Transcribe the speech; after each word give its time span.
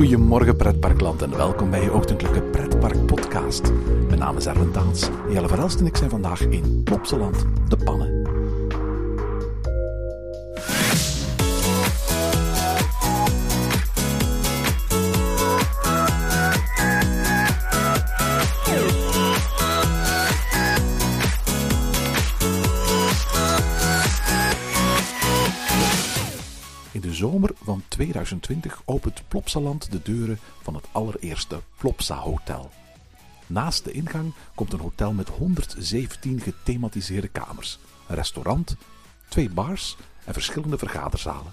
Goedemorgen 0.00 0.56
pretparkland 0.56 1.22
en 1.22 1.36
welkom 1.36 1.70
bij 1.70 1.82
je 1.82 1.92
ochtendelijke 1.92 2.42
pretpark 2.42 3.06
podcast. 3.06 3.72
Mijn 4.06 4.18
naam 4.18 4.36
is 4.36 4.46
Erwin 4.46 4.70
Taans, 4.70 5.08
Jelle 5.30 5.48
Verhelst 5.48 5.80
en 5.80 5.86
ik 5.86 5.96
zijn 5.96 6.10
vandaag 6.10 6.40
in 6.40 6.82
Plopsaland, 6.84 7.46
de 7.68 7.76
Pannen. 7.76 8.19
2020 28.00 28.82
opent 28.84 29.22
Plopsaland 29.28 29.92
de 29.92 30.00
deuren 30.02 30.38
van 30.62 30.74
het 30.74 30.84
allereerste 30.92 31.60
Plopsa 31.76 32.16
Hotel. 32.16 32.70
Naast 33.46 33.84
de 33.84 33.92
ingang 33.92 34.32
komt 34.54 34.72
een 34.72 34.80
hotel 34.80 35.12
met 35.12 35.28
117 35.28 36.40
gethematiseerde 36.40 37.28
kamers, 37.28 37.78
een 38.08 38.14
restaurant, 38.14 38.76
twee 39.28 39.50
bars 39.50 39.96
en 40.24 40.32
verschillende 40.32 40.78
vergaderzalen. 40.78 41.52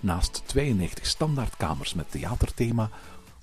Naast 0.00 0.42
92 0.46 1.06
standaardkamers 1.06 1.94
met 1.94 2.10
theaterthema 2.10 2.90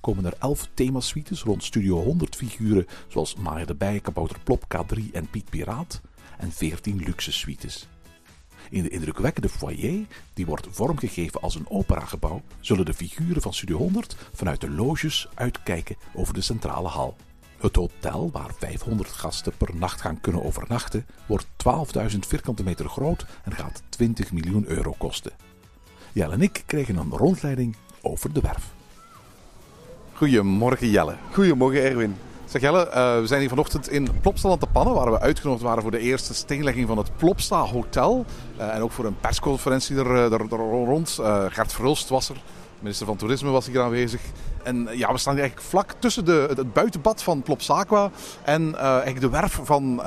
komen 0.00 0.24
er 0.24 0.36
11 0.38 0.68
themasuites 0.74 1.42
rond 1.42 1.64
Studio 1.64 2.02
100 2.02 2.36
figuren 2.36 2.86
zoals 3.08 3.34
Maya 3.34 3.64
de 3.64 3.74
Bij, 3.74 4.00
Kabouter 4.00 4.38
Plop, 4.44 4.64
K3 4.74 4.98
en 5.12 5.30
Piet 5.30 5.50
Piraat 5.50 6.00
en 6.38 6.52
14 6.52 6.96
luxe 6.96 7.32
suites. 7.32 7.88
In 8.70 8.82
de 8.82 8.88
indrukwekkende 8.88 9.48
foyer, 9.48 10.06
die 10.34 10.46
wordt 10.46 10.66
vormgegeven 10.70 11.40
als 11.40 11.54
een 11.54 11.70
operagebouw, 11.70 12.42
zullen 12.60 12.84
de 12.84 12.94
figuren 12.94 13.42
van 13.42 13.54
Studio 13.54 13.76
100 13.76 14.16
vanuit 14.32 14.60
de 14.60 14.70
loges 14.70 15.28
uitkijken 15.34 15.96
over 16.14 16.34
de 16.34 16.40
centrale 16.40 16.88
hal. 16.88 17.16
Het 17.58 17.76
hotel, 17.76 18.30
waar 18.32 18.54
500 18.58 19.08
gasten 19.08 19.52
per 19.56 19.76
nacht 19.76 20.00
gaan 20.00 20.20
kunnen 20.20 20.44
overnachten, 20.44 21.06
wordt 21.26 21.46
12.000 22.12 22.18
vierkante 22.18 22.62
meter 22.62 22.88
groot 22.88 23.26
en 23.44 23.52
gaat 23.52 23.82
20 23.88 24.32
miljoen 24.32 24.66
euro 24.66 24.94
kosten. 24.98 25.32
Jelle 26.12 26.32
en 26.32 26.42
ik 26.42 26.62
kregen 26.66 26.96
een 26.96 27.10
rondleiding 27.10 27.76
over 28.02 28.32
de 28.32 28.40
werf. 28.40 28.72
Goedemorgen 30.12 30.90
Jelle. 30.90 31.16
Goedemorgen 31.32 31.82
Erwin. 31.82 32.16
Eh, 32.54 33.18
we 33.18 33.26
zijn 33.26 33.40
hier 33.40 33.48
vanochtend 33.48 33.90
in 33.90 34.08
Plopsaland 34.20 34.60
te 34.60 34.66
Pannen, 34.66 34.94
waar 34.94 35.12
we 35.12 35.20
uitgenodigd 35.20 35.62
waren 35.62 35.82
voor 35.82 35.90
de 35.90 35.98
eerste 35.98 36.34
steenlegging 36.34 36.86
van 36.86 36.98
het 36.98 37.16
Plopsa 37.16 37.60
Hotel. 37.60 38.24
Eh, 38.56 38.74
en 38.74 38.82
ook 38.82 38.92
voor 38.92 39.04
een 39.04 39.20
persconferentie 39.20 39.96
er, 39.96 40.32
er 40.32 40.46
rond. 40.58 41.18
Eh, 41.20 41.44
Gert 41.48 41.72
Verhulst 41.72 42.08
was 42.08 42.28
er, 42.28 42.36
minister 42.78 43.06
van 43.06 43.16
Toerisme 43.16 43.50
was 43.50 43.66
hier 43.66 43.80
aanwezig. 43.80 44.20
En 44.62 44.88
ja, 44.92 45.12
we 45.12 45.18
staan 45.18 45.32
hier 45.32 45.42
eigenlijk 45.42 45.70
vlak 45.70 45.94
tussen 45.98 46.24
de, 46.24 46.52
het 46.56 46.72
buitenbad 46.72 47.22
van 47.22 47.42
Plopsaqua 47.42 48.10
en 48.44 48.76
eigenlijk 48.76 49.20
de 49.20 49.30
werf 49.30 49.60
van 49.62 50.00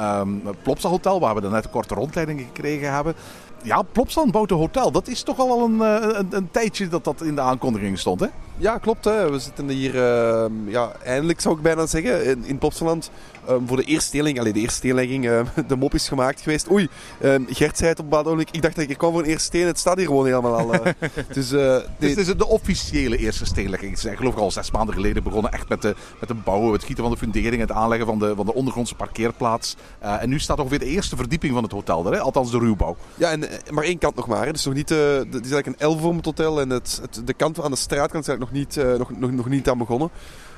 het 0.46 0.62
Plopsa 0.64 0.90
Hotel, 0.90 1.20
waar 1.20 1.36
we 1.36 1.42
net 1.42 1.66
een 1.66 1.72
korte 1.72 1.94
rondleiding 1.94 2.40
gekregen 2.40 2.94
hebben. 2.94 3.16
Ja, 3.64 3.82
Plopsaland 3.82 4.32
bouwt 4.32 4.52
een 4.52 4.58
hotel. 4.58 4.92
Dat 4.92 5.08
is 5.08 5.24
toch 5.24 5.40
al 5.40 5.64
een, 5.64 5.80
een, 5.80 6.28
een 6.30 6.52
tijdje 6.52 6.88
dat 6.88 7.04
dat 7.04 7.22
in 7.22 7.36
de 7.36 7.42
aankondiging 7.42 8.00
stond, 8.00 8.20
hè? 8.20 8.28
Ja, 8.60 8.78
klopt. 8.78 9.06
Hè. 9.06 9.32
We 9.32 9.40
zitten 9.40 9.70
hier, 9.70 9.96
uh, 9.96 10.46
ja, 10.66 10.92
eindelijk 11.04 11.42
zou 11.42 11.56
ik 11.56 11.62
bijna 11.62 11.86
zeggen, 11.86 12.26
in, 12.26 12.46
in 12.46 12.58
Plopsaland. 12.58 13.12
Um, 13.50 13.68
voor 13.68 13.78
de 13.78 13.84
eerste 13.84 14.08
steling, 14.08 14.40
allee, 14.40 14.54
de 14.54 14.60
eerste 14.60 14.88
uh, 14.88 15.42
de 15.68 15.76
mop 15.76 15.94
is 15.94 16.08
gemaakt 16.08 16.42
geweest. 16.42 16.72
Oei, 16.72 16.88
um, 17.24 17.46
Gert 17.50 17.78
zei 17.78 17.90
het 17.90 18.00
op 18.00 18.26
een 18.26 18.40
Ik 18.40 18.62
dacht 18.62 18.76
dat 18.76 18.90
ik 18.90 18.98
kwam 18.98 19.12
voor 19.12 19.22
een 19.22 19.28
eerste 19.28 19.44
steen. 19.44 19.66
Het 19.66 19.80
staat 19.80 19.98
hier 19.98 20.06
gewoon 20.06 20.26
helemaal 20.26 20.58
al. 20.58 20.74
Uh, 20.74 20.82
dus, 21.34 21.50
dit 21.98 22.18
is 22.18 22.26
de 22.26 22.48
officiële 22.48 23.18
eerste 23.18 23.46
steenlegging. 23.46 23.96
Het 23.96 24.06
is 24.06 24.18
geloof 24.18 24.34
ik 24.34 24.40
al 24.40 24.52
zes 24.52 24.72
maanden 24.72 24.96
geleden 24.96 25.24
begonnen 25.24 25.52
echt 25.52 25.70
met, 25.70 25.82
de, 25.82 25.96
met 26.20 26.30
het 26.30 26.44
bouwen, 26.44 26.72
het 26.72 26.84
gieten 26.84 27.04
van 27.04 27.14
de 27.14 27.20
fundering, 27.20 27.62
het 27.62 27.72
aanleggen 27.72 28.08
van 28.08 28.20
de, 28.20 28.36
van 28.36 28.46
de 28.46 28.54
ondergrondse 28.54 28.96
parkeerplaats. 28.96 29.76
en 30.00 30.30
nu 30.30 30.40
staat 30.40 30.60
ongeveer 30.60 30.80
de 30.80 30.86
eerste 30.86 31.16
verdieping 31.16 31.54
van 31.54 31.64
het 31.64 31.72
hotel 31.72 32.06
er, 32.06 32.14
hè? 32.14 32.20
althans 32.20 32.52
de 32.52 32.60
ruwbouw. 32.60 32.96
Ja, 33.16 33.32
en 33.32 33.44
maar 33.72 33.84
één 33.84 33.98
kant 33.98 34.16
nog 34.16 34.28
maar. 34.28 34.46
Hè. 34.46 34.52
Dus 34.52 34.66
nog 34.66 34.74
niet, 34.74 34.90
het 34.90 35.46
is 35.46 35.52
eigenlijk 35.52 35.82
een 35.82 35.90
L-vormig 35.90 36.26
hotel 36.26 36.62
en 36.62 36.70
het, 36.70 37.00
het, 37.02 37.28
de 37.28 37.34
kant 37.34 37.62
aan 37.62 37.72
de 37.72 37.78
straatkant 37.78 38.24
is 38.24 38.30
eigenlijk 38.30 38.40
nog 38.40 38.47
niet, 38.52 38.76
nog, 38.98 39.20
nog, 39.20 39.32
nog 39.32 39.50
niet 39.50 39.70
aan 39.70 39.78
begonnen. 39.78 40.10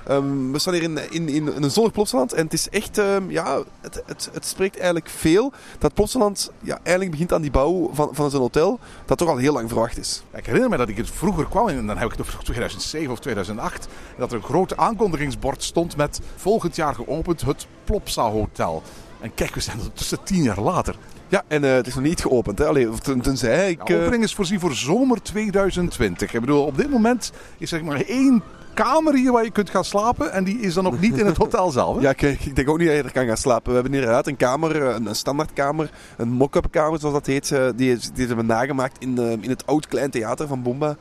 Um, 0.09 0.51
we 0.51 0.59
staan 0.59 0.73
hier 0.73 0.83
in, 0.83 1.11
in, 1.11 1.29
in 1.29 1.47
een 1.47 1.71
zonnig 1.71 1.91
Plopsaland 1.91 2.33
en 2.33 2.43
het 2.43 2.53
is 2.53 2.69
echt, 2.69 2.97
um, 2.97 3.31
ja, 3.31 3.63
het, 3.81 4.03
het, 4.05 4.29
het 4.33 4.45
spreekt 4.45 4.75
eigenlijk 4.75 5.09
veel 5.09 5.51
dat 5.79 5.93
Plopsaland 5.93 6.51
ja, 6.59 6.79
eigenlijk 6.83 7.11
begint 7.11 7.33
aan 7.33 7.41
die 7.41 7.51
bouw 7.51 7.89
van, 7.93 8.09
van 8.11 8.29
zijn 8.29 8.41
hotel, 8.41 8.79
dat 9.05 9.17
toch 9.17 9.29
al 9.29 9.37
heel 9.37 9.53
lang 9.53 9.69
verwacht 9.69 9.97
is. 9.97 10.23
Ik 10.35 10.45
herinner 10.45 10.69
me 10.69 10.77
dat 10.77 10.89
ik 10.89 10.97
het 10.97 11.09
vroeger 11.09 11.45
kwam, 11.45 11.67
en 11.67 11.87
dan 11.87 11.97
heb 11.97 12.11
ik 12.11 12.17
het 12.17 12.21
over 12.21 12.43
2007 12.43 13.11
of 13.11 13.19
2008, 13.19 13.87
dat 14.17 14.31
er 14.31 14.37
een 14.37 14.43
groot 14.43 14.77
aankondigingsbord 14.77 15.63
stond 15.63 15.97
met 15.97 16.19
volgend 16.35 16.75
jaar 16.75 16.95
geopend 16.95 17.41
het 17.41 17.67
Plopsa 17.83 18.29
Hotel. 18.29 18.83
En 19.19 19.33
kijk, 19.33 19.53
we 19.53 19.59
zijn 19.59 19.79
tussen 19.93 20.23
tien 20.23 20.43
jaar 20.43 20.61
later. 20.61 20.95
Ja, 21.29 21.43
en 21.47 21.63
uh, 21.63 21.73
het 21.73 21.87
is 21.87 21.95
nog 21.95 22.03
niet 22.03 22.21
geopend. 22.21 22.59
Hè? 22.59 22.65
Allee, 22.65 22.89
ten, 22.89 23.21
tenzij 23.21 23.69
ik... 23.69 23.85
De 23.85 24.01
opening 24.01 24.23
is 24.23 24.35
voorzien 24.35 24.59
voor 24.59 24.73
zomer 24.73 25.21
2020. 25.21 26.33
Ik 26.33 26.39
bedoel, 26.39 26.65
op 26.65 26.77
dit 26.77 26.89
moment 26.89 27.31
is 27.57 27.71
er 27.71 27.85
maar 27.85 28.01
één 28.01 28.43
kamer 28.73 29.13
hier 29.13 29.31
waar 29.31 29.43
je 29.43 29.51
kunt 29.51 29.69
gaan 29.69 29.85
slapen. 29.85 30.31
En 30.33 30.43
die 30.43 30.59
is 30.59 30.73
dan 30.73 30.83
nog 30.83 30.99
niet 30.99 31.17
in 31.17 31.25
het 31.25 31.37
hotel 31.43 31.71
zelf. 31.71 31.95
Hè? 31.95 32.01
Ja, 32.01 32.13
kijk, 32.13 32.45
ik 32.45 32.55
denk 32.55 32.69
ook 32.69 32.77
niet 32.77 32.87
dat 32.87 32.97
je 32.97 33.03
er 33.03 33.11
kan 33.11 33.27
gaan 33.27 33.37
slapen. 33.37 33.67
We 33.67 33.73
hebben 33.73 33.93
inderdaad 33.93 34.27
een 34.27 34.37
kamer, 34.37 34.75
een, 34.75 35.05
een 35.05 35.15
standaardkamer, 35.15 35.91
een 36.17 36.31
mock-up 36.31 36.67
kamer 36.71 36.99
zoals 36.99 37.15
dat 37.15 37.25
heet. 37.25 37.49
Die, 37.75 37.97
die 37.97 38.25
hebben 38.27 38.37
we 38.37 38.53
nagemaakt 38.53 38.97
in, 38.99 39.17
in 39.41 39.49
het 39.49 39.65
oud 39.65 39.87
klein 39.87 40.09
theater 40.09 40.47
van 40.47 40.63
Boomba. 40.63 40.95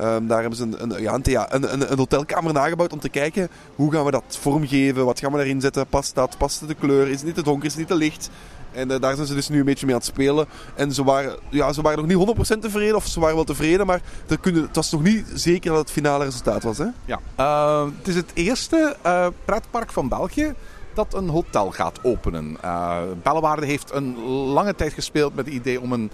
Um, 0.00 0.26
daar 0.26 0.40
hebben 0.40 0.58
ze 0.58 0.62
een, 0.62 0.94
een, 0.94 1.02
ja, 1.24 1.52
een, 1.52 1.72
een, 1.72 1.92
een, 1.92 1.98
hotelkamer 1.98 2.52
nagebouwd 2.52 2.92
om 2.92 2.98
te 2.98 3.08
kijken 3.08 3.48
hoe 3.74 3.92
gaan 3.92 4.04
we 4.04 4.10
dat 4.10 4.38
vormgeven, 4.40 5.04
wat 5.04 5.18
gaan 5.18 5.30
we 5.30 5.36
daarin 5.36 5.60
zetten, 5.60 5.86
past 5.86 6.14
dat, 6.14 6.38
past 6.38 6.68
de 6.68 6.74
kleur, 6.74 7.08
is 7.08 7.16
het 7.16 7.24
niet 7.24 7.34
te 7.34 7.42
donker, 7.42 7.64
is 7.64 7.70
het 7.70 7.80
niet 7.80 7.88
te 7.88 7.94
licht. 7.94 8.30
En 8.74 8.90
uh, 8.90 9.00
daar 9.00 9.14
zijn 9.14 9.26
ze 9.26 9.34
dus 9.34 9.48
nu 9.48 9.58
een 9.58 9.64
beetje 9.64 9.86
mee 9.86 9.94
aan 9.94 10.00
het 10.00 10.10
spelen. 10.10 10.46
En 10.74 10.92
ze 10.92 11.04
waren, 11.04 11.36
ja, 11.48 11.72
ze 11.72 11.82
waren 11.82 12.08
nog 12.08 12.26
niet 12.36 12.56
100% 12.56 12.58
tevreden, 12.60 12.96
of 12.96 13.06
ze 13.06 13.20
waren 13.20 13.34
wel 13.34 13.44
tevreden, 13.44 13.86
maar 13.86 14.00
kunnen, 14.40 14.62
het 14.62 14.76
was 14.76 14.90
nog 14.90 15.02
niet 15.02 15.26
zeker 15.34 15.70
dat 15.70 15.78
het 15.78 15.90
finale 15.90 16.24
resultaat 16.24 16.62
was. 16.62 16.78
Hè? 16.78 16.86
Ja, 17.04 17.20
uh, 17.38 17.84
het 17.98 18.08
is 18.08 18.14
het 18.14 18.30
eerste 18.34 18.96
uh, 19.06 19.26
pretpark 19.44 19.92
van 19.92 20.08
België 20.08 20.54
dat 20.96 21.14
een 21.14 21.28
hotel 21.28 21.70
gaat 21.70 21.98
openen. 22.02 22.56
Uh, 22.64 22.98
Bellewaarde 23.22 23.66
heeft 23.66 23.92
een 23.92 24.24
lange 24.26 24.74
tijd 24.74 24.92
gespeeld 24.92 25.34
met 25.34 25.44
het 25.44 25.54
idee 25.54 25.80
om 25.80 25.92
een 25.92 26.10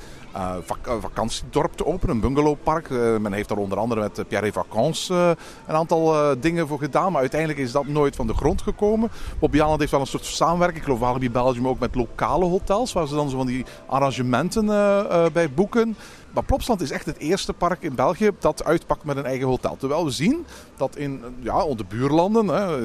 vak 0.65 0.79
vakantiedorp 1.01 1.77
te 1.77 1.87
openen, 1.87 2.15
een 2.15 2.21
bungalowpark. 2.21 2.89
Uh, 2.89 3.17
men 3.17 3.33
heeft 3.33 3.49
daar 3.49 3.59
onder 3.59 3.79
andere 3.79 4.01
met 4.01 4.29
Pierre 4.29 4.53
Vacances 4.53 5.09
een 5.09 5.75
aantal 5.75 6.35
dingen 6.41 6.69
voor 6.69 6.79
gedaan, 6.79 7.13
maar 7.13 7.21
uiteindelijk 7.21 7.61
is 7.61 7.73
dat 7.73 7.87
nooit 7.87 8.17
van 8.17 8.27
de 8.27 8.35
grond 8.35 8.63
gekomen. 8.63 9.11
Bobby 9.39 9.61
Aland 9.63 9.79
heeft 9.79 9.91
wel 9.91 10.01
een 10.01 10.07
soort 10.07 10.25
samenwerking, 10.25 10.79
ik 10.79 10.85
geloof 10.85 11.01
Walibi 11.01 11.31
Belgium 11.31 11.69
ook 11.69 11.79
met 11.79 11.95
lokale 11.95 12.45
hotels, 12.45 12.93
waar 12.93 13.07
ze 13.07 13.15
dan 13.15 13.31
zo 13.31 13.37
van 13.37 13.47
die 13.47 13.65
arrangementen 13.87 14.67
bij 15.33 15.51
boeken. 15.55 15.97
Maar 16.31 16.45
Plopsland 16.45 16.81
is 16.81 16.91
echt 16.91 17.07
het 17.07 17.19
eerste 17.19 17.53
park 17.53 17.83
in 17.83 17.95
België 17.95 18.31
dat 18.39 18.65
uitpakt 18.65 19.05
met 19.05 19.17
een 19.17 19.25
eigen 19.25 19.47
hotel. 19.47 19.77
Terwijl 19.77 20.05
we 20.05 20.11
zien 20.11 20.47
dat 20.77 20.97
in 20.97 21.23
ja, 21.41 21.65
onze 21.65 21.85
buurlanden, 21.85 22.49
hè, 22.49 22.79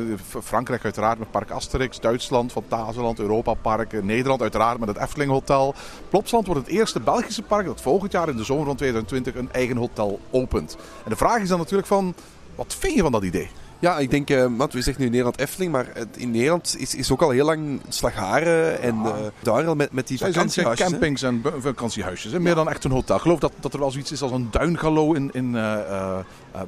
Frankrijk 0.43 0.83
uiteraard 0.83 1.19
met 1.19 1.31
Park 1.31 1.51
Asterix, 1.51 1.99
Duitsland, 1.99 2.51
Fantasieland, 2.51 3.19
Europa 3.19 3.53
Park, 3.53 4.03
Nederland 4.03 4.41
uiteraard 4.41 4.79
met 4.79 4.87
het 4.87 4.97
Efteling 4.97 5.31
Hotel. 5.31 5.73
Plopsland 6.09 6.45
wordt 6.45 6.61
het 6.61 6.69
eerste 6.69 6.99
Belgische 6.99 7.41
park 7.41 7.65
dat 7.65 7.81
volgend 7.81 8.11
jaar 8.11 8.29
in 8.29 8.37
de 8.37 8.43
zomer 8.43 8.65
van 8.65 8.75
2020 8.75 9.35
een 9.35 9.51
eigen 9.51 9.77
hotel 9.77 10.19
opent. 10.31 10.77
En 11.03 11.09
de 11.09 11.15
vraag 11.15 11.41
is 11.41 11.49
dan 11.49 11.59
natuurlijk 11.59 11.87
van, 11.87 12.13
wat 12.55 12.75
vind 12.79 12.93
je 12.93 13.01
van 13.01 13.11
dat 13.11 13.23
idee? 13.23 13.49
Ja, 13.85 13.97
ik 13.97 14.11
denk, 14.11 14.29
uh, 14.29 14.45
want 14.57 14.73
we 14.73 14.81
zeggen 14.81 15.03
nu 15.03 15.09
Nederland 15.09 15.39
Efteling, 15.39 15.71
maar 15.71 15.87
in 16.17 16.31
Nederland 16.31 16.75
is, 16.79 16.95
is 16.95 17.11
ook 17.11 17.21
al 17.21 17.29
heel 17.29 17.45
lang 17.45 17.81
Slagharen 17.87 18.81
en 18.81 18.95
uh, 18.95 19.13
daar 19.41 19.67
al 19.67 19.75
met, 19.75 19.91
met 19.91 20.07
die 20.07 20.17
vakantiehuisjes. 20.17 20.89
campings 20.89 21.21
hè? 21.21 21.27
en 21.27 21.43
vakantiehuisjes, 21.57 22.31
hè? 22.31 22.39
meer 22.39 22.49
ja. 22.49 22.55
dan 22.55 22.69
echt 22.69 22.83
een 22.83 22.91
hotel. 22.91 23.15
Ik 23.15 23.21
geloof 23.21 23.39
dat, 23.39 23.51
dat 23.59 23.73
er 23.73 23.79
wel 23.79 23.91
zoiets 23.91 24.11
is 24.11 24.21
als 24.21 24.31
een 24.31 24.47
duingalo 24.51 25.13
in, 25.13 25.29
in 25.33 25.53
uh, 25.53 25.61
uh, 25.61 26.17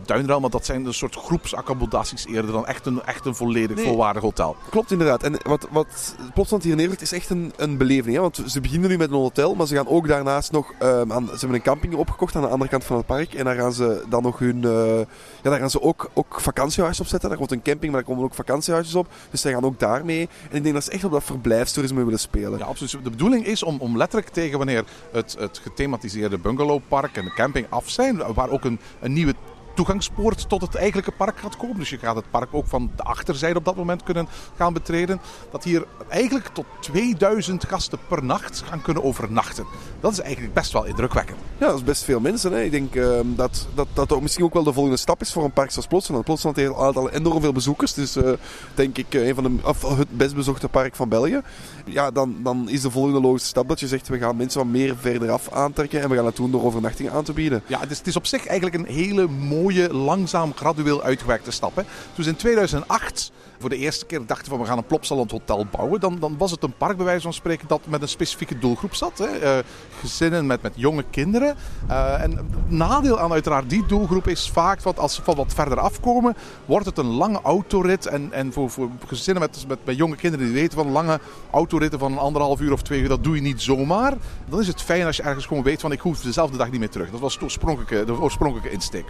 Duinruil, 0.06 0.40
maar 0.40 0.50
dat 0.50 0.66
zijn 0.66 0.86
een 0.86 0.94
soort 0.94 1.16
groepsaccommodaties 1.16 2.26
eerder 2.26 2.52
dan 2.52 2.66
echt 2.66 2.86
een, 2.86 3.04
echt 3.04 3.26
een 3.26 3.36
volledig 3.36 3.76
nee, 3.76 3.86
volwaardig 3.86 4.22
hotel. 4.22 4.56
Klopt 4.70 4.92
inderdaad. 4.92 5.24
En 5.24 5.38
wat, 5.44 5.68
wat 5.72 6.16
Plopsland 6.34 6.64
hier 6.64 6.76
neerlegt 6.76 7.02
is 7.02 7.12
echt 7.12 7.30
een, 7.30 7.54
een 7.56 7.78
beleving. 7.78 8.16
Hè? 8.16 8.22
Want 8.22 8.42
ze 8.46 8.62
beginnen 8.62 8.90
nu 8.90 8.98
met 8.98 9.10
een 9.10 9.16
hotel, 9.16 9.56
maar 9.56 9.68
ze 9.68 9.76
gaan 9.76 9.88
ook 9.88 10.08
daarnaast 10.08 10.52
nog 10.52 10.74
aan, 10.80 11.26
ze 11.26 11.38
hebben 11.40 11.54
een 11.54 11.62
camping 11.62 11.96
opgekocht 11.96 12.36
aan 12.36 12.42
de 12.42 12.48
andere 12.48 12.70
kant 12.70 12.84
van 12.84 12.98
het 12.98 13.06
park 13.06 13.34
en 13.34 13.46
daar 13.46 13.56
gaan 13.56 13.74
ze 13.74 14.04
dan 14.10 14.24
nog 14.24 14.40
hun, 14.40 14.62
ja, 14.62 15.50
daar 15.50 15.60
gaan 15.60 15.70
ze 15.70 15.82
ook, 15.82 16.10
ook 16.14 16.42
vakantiehuis 16.42 17.00
op 17.00 17.07
opzetten. 17.08 17.30
Daar 17.30 17.38
komt 17.38 17.52
een 17.52 17.62
camping, 17.62 17.92
maar 17.92 18.02
daar 18.02 18.10
komen 18.10 18.26
ook 18.26 18.34
vakantiehuisjes 18.34 18.96
op. 18.96 19.08
Dus 19.30 19.42
zij 19.42 19.52
gaan 19.52 19.66
ook 19.66 19.80
daarmee. 19.80 20.30
En 20.50 20.56
ik 20.56 20.64
denk 20.64 20.76
dat 20.76 20.84
ze 20.84 20.92
echt 20.92 21.04
op 21.04 21.12
dat 21.12 21.24
verblijfstoerisme 21.24 22.04
willen 22.04 22.20
spelen. 22.20 22.60
Ja, 22.60 22.66
absoluut. 22.66 23.04
De 23.04 23.10
bedoeling 23.10 23.46
is 23.46 23.64
om, 23.64 23.80
om 23.80 23.98
letterlijk 23.98 24.30
tegen 24.32 24.58
wanneer 24.58 24.84
het, 25.12 25.36
het 25.40 25.58
gethematiseerde 25.58 26.38
bungalowpark 26.38 27.18
en 27.18 27.24
de 27.24 27.34
camping 27.34 27.66
af 27.70 27.90
zijn, 27.90 28.34
waar 28.34 28.50
ook 28.50 28.64
een, 28.64 28.80
een 29.00 29.14
nieuwe 29.14 29.36
toegangspoort 29.78 30.50
tot 30.50 30.62
het 30.62 30.76
eigenlijke 30.76 31.12
park 31.12 31.40
gaat 31.40 31.58
komen. 31.58 31.78
Dus 31.78 31.90
je 31.90 31.98
gaat 31.98 32.16
het 32.16 32.32
park 32.32 32.48
ook 32.52 32.68
van 32.68 32.92
de 32.96 33.04
achterzijde 33.04 33.58
op 33.58 33.66
dat 33.66 33.76
moment 33.76 34.04
kunnen 34.04 34.28
gaan 34.56 34.74
betreden. 34.74 35.20
Dat 35.52 35.64
hier 35.64 35.86
eigenlijk 36.08 36.48
tot 36.48 36.66
2000 36.80 37.66
gasten 37.66 38.00
per 38.08 38.24
nacht 38.24 38.64
gaan 38.68 38.82
kunnen 38.82 39.04
overnachten. 39.04 39.66
Dat 40.00 40.12
is 40.12 40.20
eigenlijk 40.20 40.54
best 40.54 40.72
wel 40.72 40.86
indrukwekkend. 40.86 41.40
Ja, 41.60 41.68
dat 41.68 41.76
is 41.76 41.84
best 41.84 42.04
veel 42.04 42.20
mensen. 42.20 42.52
Hè. 42.52 42.62
Ik 42.62 42.72
denk 42.72 42.96
ehm, 42.96 43.26
dat, 43.36 43.68
dat 43.74 43.88
dat 43.94 44.12
ook 44.12 44.22
misschien 44.22 44.44
ook 44.44 44.54
wel 44.54 44.64
de 44.64 44.74
volgende 44.74 44.98
stap 44.98 45.22
is 45.22 45.32
voor 45.32 45.44
een 45.44 45.52
park 45.52 45.72
zoals 45.72 45.88
Plotseland. 45.88 46.24
Plotseland 46.24 46.58
heeft 46.58 46.74
al 46.74 47.10
enorm 47.10 47.42
veel 47.42 47.52
bezoekers. 47.52 47.94
Dus 47.94 48.16
eh, 48.16 48.32
denk 48.74 48.98
ik 48.98 49.14
eh, 49.14 49.28
een 49.28 49.36
van 49.36 49.44
de, 49.44 49.68
of 49.68 49.98
het 49.98 50.18
best 50.18 50.36
bezochte 50.36 50.68
park 50.68 50.96
van 50.96 51.10
België. 51.10 51.42
Ja, 51.86 52.12
dan, 52.12 52.36
dan 52.44 52.70
is 52.70 52.82
de 52.82 52.92
volgende 52.92 53.22
logische 53.22 53.48
stap 53.48 53.68
dat 53.68 53.80
je 53.80 53.88
zegt 53.88 54.08
we 54.08 54.18
gaan 54.18 54.36
mensen 54.36 54.60
wat 54.60 54.70
meer 54.70 54.96
verderaf 54.98 55.52
aantrekken. 55.52 56.02
En 56.02 56.10
we 56.10 56.16
gaan 56.16 56.26
het 56.26 56.36
doen 56.36 56.52
door 56.52 56.64
overnachtingen 56.64 57.12
aan 57.12 57.24
te 57.24 57.34
bieden. 57.34 57.64
Ja, 57.68 57.80
het 57.80 57.92
is, 57.92 57.98
het 57.98 58.08
is 58.08 58.16
op 58.16 58.26
zich 58.26 58.46
eigenlijk 58.46 58.78
een 58.78 58.96
hele 58.96 59.28
mooie, 59.28 59.94
langzaam, 59.94 60.54
gradueel 60.56 61.04
uitgewerkte 61.04 61.52
stap. 61.52 61.76
Hè. 61.76 61.84
Ze 62.24 62.30
in 62.30 62.36
2008 62.36 63.32
voor 63.60 63.70
de 63.70 63.78
eerste 63.78 64.06
keer 64.06 64.26
dachten 64.26 64.48
van 64.48 64.60
we 64.60 64.66
gaan 64.66 64.78
een 64.78 64.86
Plopsaland 64.86 65.32
hotel 65.32 65.66
bouwen, 65.72 66.00
dan, 66.00 66.18
dan 66.20 66.38
was 66.38 66.52
het 66.52 66.64
een 66.64 66.78
park 66.78 66.98
bij 66.98 67.06
wijze 67.06 67.22
van 67.22 67.34
spreken 67.34 67.68
dat 67.68 67.82
met 67.86 68.02
een 68.02 68.08
specifieke 68.08 68.60
doelgroep 68.60 68.96
zat. 68.96 69.18
Hè. 69.18 69.26
Eh, 69.26 69.64
gezinnen 70.00 70.46
met, 70.46 70.62
met 70.62 70.74
jonge 70.76 71.04
kinderen. 71.10 71.56
Eh, 71.88 72.22
en 72.22 72.32
het 72.32 72.72
nadeel 72.72 73.20
aan 73.20 73.32
uiteraard 73.32 73.70
die 73.70 73.86
doelgroep 73.86 74.28
is 74.28 74.50
vaak, 74.50 74.82
wat 74.82 75.00
als 75.00 75.16
ze 75.16 75.24
van 75.24 75.36
wat 75.36 75.54
verder 75.54 75.80
afkomen, 75.80 76.36
wordt 76.66 76.86
het 76.86 76.98
een 76.98 77.06
lange 77.06 77.42
autorit. 77.42 78.06
En, 78.06 78.32
en 78.32 78.54
voor, 78.54 78.70
voor 78.70 78.90
gezinnen 79.08 79.44
met, 79.44 79.66
met, 79.68 79.80
met 79.84 79.98
jonge 79.98 80.16
kinderen 80.16 80.46
die 80.46 80.56
weten 80.56 80.78
van 80.78 80.92
lange 80.92 81.20
autoritten 81.52 82.00
van 82.00 82.12
een 82.12 82.18
anderhalf 82.18 82.60
uur 82.60 82.74
of 82.74 82.82
twee 82.82 83.02
uur, 83.02 83.10
dat 83.10 83.24
doe 83.24 83.36
je 83.36 83.42
niet 83.42 83.62
zomaar. 83.62 84.14
Dan 84.50 84.60
is 84.60 84.68
het 84.68 84.82
fijn 84.82 85.06
als 85.06 85.18
je 85.18 85.24
ergens 85.24 85.46
gewoon 85.46 85.64
weet 85.64 85.82
van 85.82 85.92
ik 85.92 86.00
hoef 86.00 86.22
dezelfde 86.22 86.58
dag 86.58 86.72
niet 86.72 86.80
meer 86.80 86.90
terug. 86.90 87.12
Dat 87.12 87.20
was 87.20 87.42
oorspronkelijke, 87.42 88.06
de 88.06 88.20
oorspronkelijke 88.20 88.72
insteek. 88.72 89.06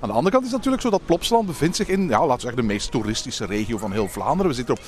Aan 0.00 0.08
de 0.08 0.14
andere 0.14 0.30
kant 0.30 0.44
is 0.46 0.50
het 0.50 0.58
natuurlijk 0.58 0.82
zo 0.82 0.90
dat 0.90 1.06
Plopsaland 1.06 1.46
bevindt 1.46 1.76
zich 1.76 1.88
in, 1.88 2.08
ja, 2.08 2.18
laten 2.20 2.34
we 2.34 2.40
zeggen, 2.40 2.60
de 2.60 2.66
meest 2.66 2.90
toeristische 2.90 3.46
regio 3.46 3.78
van 3.78 3.92
heel 3.92 4.08
Vlaanderen. 4.08 4.50
We 4.50 4.56
zitten 4.56 4.74
op 4.74 4.82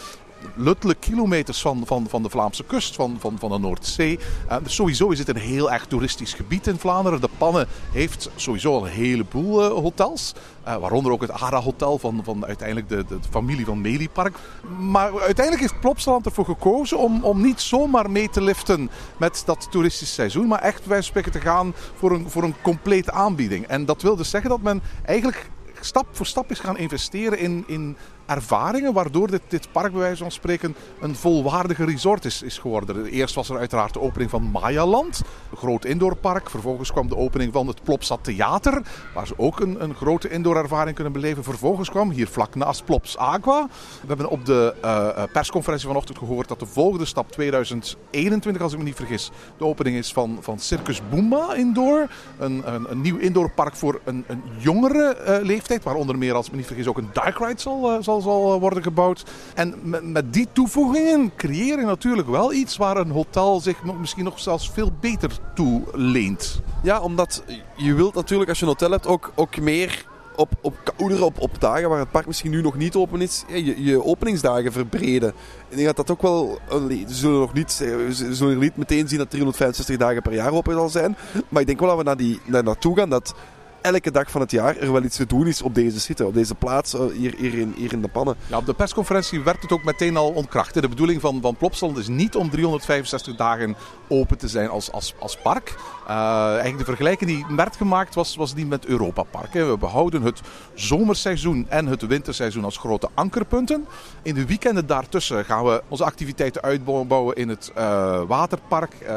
luttele 0.54 0.94
kilometers 0.94 1.60
van, 1.60 1.82
van, 1.86 2.06
van 2.08 2.22
de 2.22 2.30
Vlaamse 2.30 2.64
kust, 2.64 2.94
van, 2.94 3.16
van, 3.20 3.38
van 3.38 3.50
de 3.50 3.58
Noordzee. 3.58 4.18
Uh, 4.50 4.56
dus 4.62 4.74
sowieso 4.74 5.10
is 5.10 5.18
het 5.18 5.28
een 5.28 5.36
heel 5.36 5.72
erg 5.72 5.86
toeristisch 5.86 6.34
gebied 6.34 6.66
in 6.66 6.78
Vlaanderen. 6.78 7.20
De 7.20 7.28
Pannen 7.38 7.68
heeft 7.92 8.30
sowieso 8.36 8.84
een 8.84 8.90
heleboel 8.90 9.64
uh, 9.64 9.68
hotels. 9.68 10.32
Uh, 10.68 10.76
waaronder 10.76 11.12
ook 11.12 11.20
het 11.20 11.30
Ara 11.30 11.60
Hotel 11.60 11.98
van, 11.98 12.20
van 12.24 12.46
uiteindelijk 12.46 12.88
de, 12.88 13.04
de, 13.08 13.18
familie 13.30 13.64
van 13.64 13.80
Meliepark. 13.80 14.36
Maar 14.78 15.10
uiteindelijk 15.20 15.60
heeft 15.60 15.80
Plopsaland 15.80 16.26
ervoor 16.26 16.44
gekozen 16.44 16.98
om, 16.98 17.24
om 17.24 17.42
niet 17.42 17.60
zomaar 17.60 18.10
mee 18.10 18.28
te 18.28 18.42
liften 18.42 18.90
met 19.16 19.42
dat 19.46 19.66
toeristische 19.70 20.14
seizoen. 20.14 20.46
Maar 20.46 20.60
echt 20.60 20.86
bij 20.86 21.02
spreken 21.02 21.32
te 21.32 21.40
gaan 21.40 21.74
voor 21.94 22.12
een, 22.12 22.30
voor 22.30 22.42
een 22.42 22.54
complete 22.62 23.12
aanbieding. 23.12 23.66
En 23.66 23.84
dat 23.84 24.02
wil 24.02 24.16
dus 24.16 24.30
zeggen 24.30 24.50
dat 24.50 24.62
men 24.62 24.82
eigenlijk 25.04 25.50
stap 25.84 26.06
voor 26.10 26.26
stap 26.26 26.50
is 26.50 26.58
gaan 26.58 26.78
investeren 26.78 27.38
in, 27.38 27.64
in 27.66 27.96
ervaringen, 28.26 28.92
waardoor 28.92 29.30
dit, 29.48 29.68
park 29.72 29.92
bij 29.92 30.00
wijze 30.00 30.22
van 30.22 30.32
spreken 30.32 30.74
een 31.00 31.16
volwaardige 31.16 31.84
resort 31.84 32.24
is, 32.24 32.42
is 32.42 32.58
geworden. 32.58 33.06
Eerst 33.06 33.34
was 33.34 33.48
er 33.48 33.58
uiteraard 33.58 33.92
de 33.92 34.00
opening 34.00 34.30
van 34.30 34.42
Mayaland, 34.42 35.22
een 35.50 35.56
groot 35.56 35.84
indoorpark. 35.84 36.50
Vervolgens 36.50 36.92
kwam 36.92 37.08
de 37.08 37.16
opening 37.16 37.52
van 37.52 37.66
het 37.66 37.82
Plopsa 37.82 38.16
Theater, 38.20 38.82
waar 39.14 39.26
ze 39.26 39.34
ook 39.36 39.60
een, 39.60 39.82
een 39.82 39.94
grote 39.94 40.28
indoolervaring 40.28 40.94
kunnen 40.94 41.12
beleven. 41.12 41.44
Vervolgens 41.44 41.90
kwam 41.90 42.10
hier 42.10 42.28
vlak 42.28 42.54
naast 42.54 42.84
Plops 42.84 43.16
Aqua. 43.16 43.68
We 44.00 44.06
hebben 44.06 44.28
op 44.28 44.46
de 44.46 44.74
uh, 44.84 45.22
persconferentie 45.32 45.86
vanochtend 45.86 46.18
gehoord 46.18 46.48
dat 46.48 46.58
de 46.58 46.66
volgende 46.66 47.04
stap 47.04 47.30
2021, 47.30 48.62
als 48.62 48.72
ik 48.72 48.78
me 48.78 48.84
niet 48.84 48.96
vergis, 48.96 49.30
de 49.58 49.64
opening 49.64 49.96
is 49.96 50.12
van, 50.12 50.38
van 50.40 50.58
Circus 50.58 51.00
Boomba 51.10 51.54
Indoor. 51.54 52.08
Een, 52.38 52.62
een, 52.90 53.00
nieuw 53.00 53.16
indoorpark 53.16 53.76
voor 53.76 54.00
een, 54.04 54.24
een 54.26 54.42
jongere 54.58 55.16
uh, 55.28 55.46
leeftijd, 55.46 55.82
waar 55.82 55.94
onder 55.94 56.18
meer, 56.18 56.34
als 56.34 56.46
ik 56.46 56.52
me 56.52 56.58
niet 56.58 56.66
vergis, 56.66 56.86
ook 56.86 56.98
een 56.98 57.10
dark 57.12 57.38
ride 57.38 57.60
zal, 57.60 58.02
zal 58.02 58.11
zal 58.20 58.60
worden 58.60 58.82
gebouwd. 58.82 59.24
En 59.54 59.74
met, 60.12 60.32
die 60.32 60.48
toevoegingen 60.52 61.32
creëer 61.36 61.78
je 61.78 61.86
natuurlijk 61.86 62.28
wel 62.28 62.52
iets 62.52 62.76
waar 62.76 62.96
een 62.96 63.10
hotel 63.10 63.60
zich 63.60 63.82
misschien 63.82 64.24
nog 64.24 64.40
zelfs 64.40 64.70
veel 64.70 64.90
beter 65.00 65.38
toe 65.54 65.82
leent. 65.92 66.60
Ja, 66.82 67.00
omdat 67.00 67.42
je 67.76 67.94
wilt 67.94 68.14
natuurlijk 68.14 68.48
als 68.48 68.58
je 68.58 68.64
een 68.64 68.70
hotel 68.70 68.90
hebt 68.90 69.06
ook, 69.06 69.32
ook 69.34 69.60
meer 69.60 70.10
op, 70.36 70.50
op 70.60 70.76
op, 71.20 71.40
op 71.40 71.60
dagen 71.60 71.88
waar 71.88 71.98
het 71.98 72.10
park 72.10 72.26
misschien 72.26 72.50
nu 72.50 72.62
nog 72.62 72.76
niet 72.76 72.94
open 72.94 73.20
is, 73.20 73.44
je, 73.48 73.84
je 73.84 74.04
openingsdagen 74.04 74.72
verbreden. 74.72 75.28
Ik 75.68 75.76
denk 75.76 75.86
dat 75.86 75.96
dat 75.96 76.10
ook 76.10 76.22
wel... 76.22 76.58
Ze 76.88 77.04
zullen, 77.06 77.40
nog 77.40 77.52
niet, 77.52 77.72
ze 77.72 78.34
zullen 78.34 78.58
niet 78.58 78.76
meteen 78.76 79.08
zien 79.08 79.18
dat 79.18 79.30
365 79.30 79.96
dagen 79.96 80.22
per 80.22 80.34
jaar 80.34 80.52
open 80.52 80.74
zal 80.74 80.88
zijn. 80.88 81.16
Maar 81.48 81.60
ik 81.60 81.66
denk 81.66 81.80
wel 81.80 81.88
dat 81.88 81.98
we 81.98 82.04
naar 82.04 82.16
die, 82.16 82.40
naar 82.44 82.64
naartoe 82.64 82.96
gaan 82.96 83.10
dat 83.10 83.34
elke 83.82 84.10
dag 84.10 84.30
van 84.30 84.40
het 84.40 84.50
jaar 84.50 84.76
er 84.76 84.92
wel 84.92 85.02
iets 85.02 85.16
te 85.16 85.26
doen 85.26 85.46
is 85.46 85.62
op 85.62 85.74
deze 85.74 86.00
site, 86.00 86.26
op 86.26 86.34
deze 86.34 86.54
plaats, 86.54 86.92
hier, 86.92 87.34
hier, 87.36 87.54
in, 87.54 87.74
hier 87.76 87.92
in 87.92 88.02
de 88.02 88.08
pannen. 88.08 88.36
Ja, 88.46 88.56
op 88.56 88.66
de 88.66 88.74
persconferentie 88.74 89.40
werd 89.40 89.62
het 89.62 89.72
ook 89.72 89.84
meteen 89.84 90.16
al 90.16 90.30
ontkracht. 90.30 90.74
De 90.74 90.88
bedoeling 90.88 91.20
van, 91.20 91.40
van 91.40 91.56
Plopsaland 91.56 91.98
is 91.98 92.08
niet 92.08 92.36
om 92.36 92.50
365 92.50 93.36
dagen 93.36 93.76
open 94.12 94.38
te 94.38 94.48
zijn 94.48 94.68
als, 94.68 94.92
als, 94.92 95.14
als 95.18 95.36
park. 95.36 95.74
Uh, 96.08 96.48
eigenlijk 96.48 96.78
de 96.78 96.84
vergelijking 96.84 97.30
die 97.30 97.56
werd 97.56 97.76
gemaakt 97.76 98.14
was, 98.14 98.36
was 98.36 98.54
die 98.54 98.66
met 98.66 98.86
Europa 98.86 99.22
Park. 99.22 99.52
We 99.52 99.76
behouden 99.78 100.22
het 100.22 100.40
zomerseizoen 100.74 101.66
en 101.68 101.86
het 101.86 102.06
winterseizoen 102.06 102.64
als 102.64 102.76
grote 102.76 103.08
ankerpunten. 103.14 103.86
In 104.22 104.34
de 104.34 104.46
weekenden 104.46 104.86
daartussen 104.86 105.44
gaan 105.44 105.64
we 105.64 105.82
onze 105.88 106.04
activiteiten 106.04 106.62
uitbouwen 106.62 107.36
in 107.36 107.48
het 107.48 107.72
uh, 107.78 108.22
waterpark. 108.26 108.94
Uh, 109.02 109.08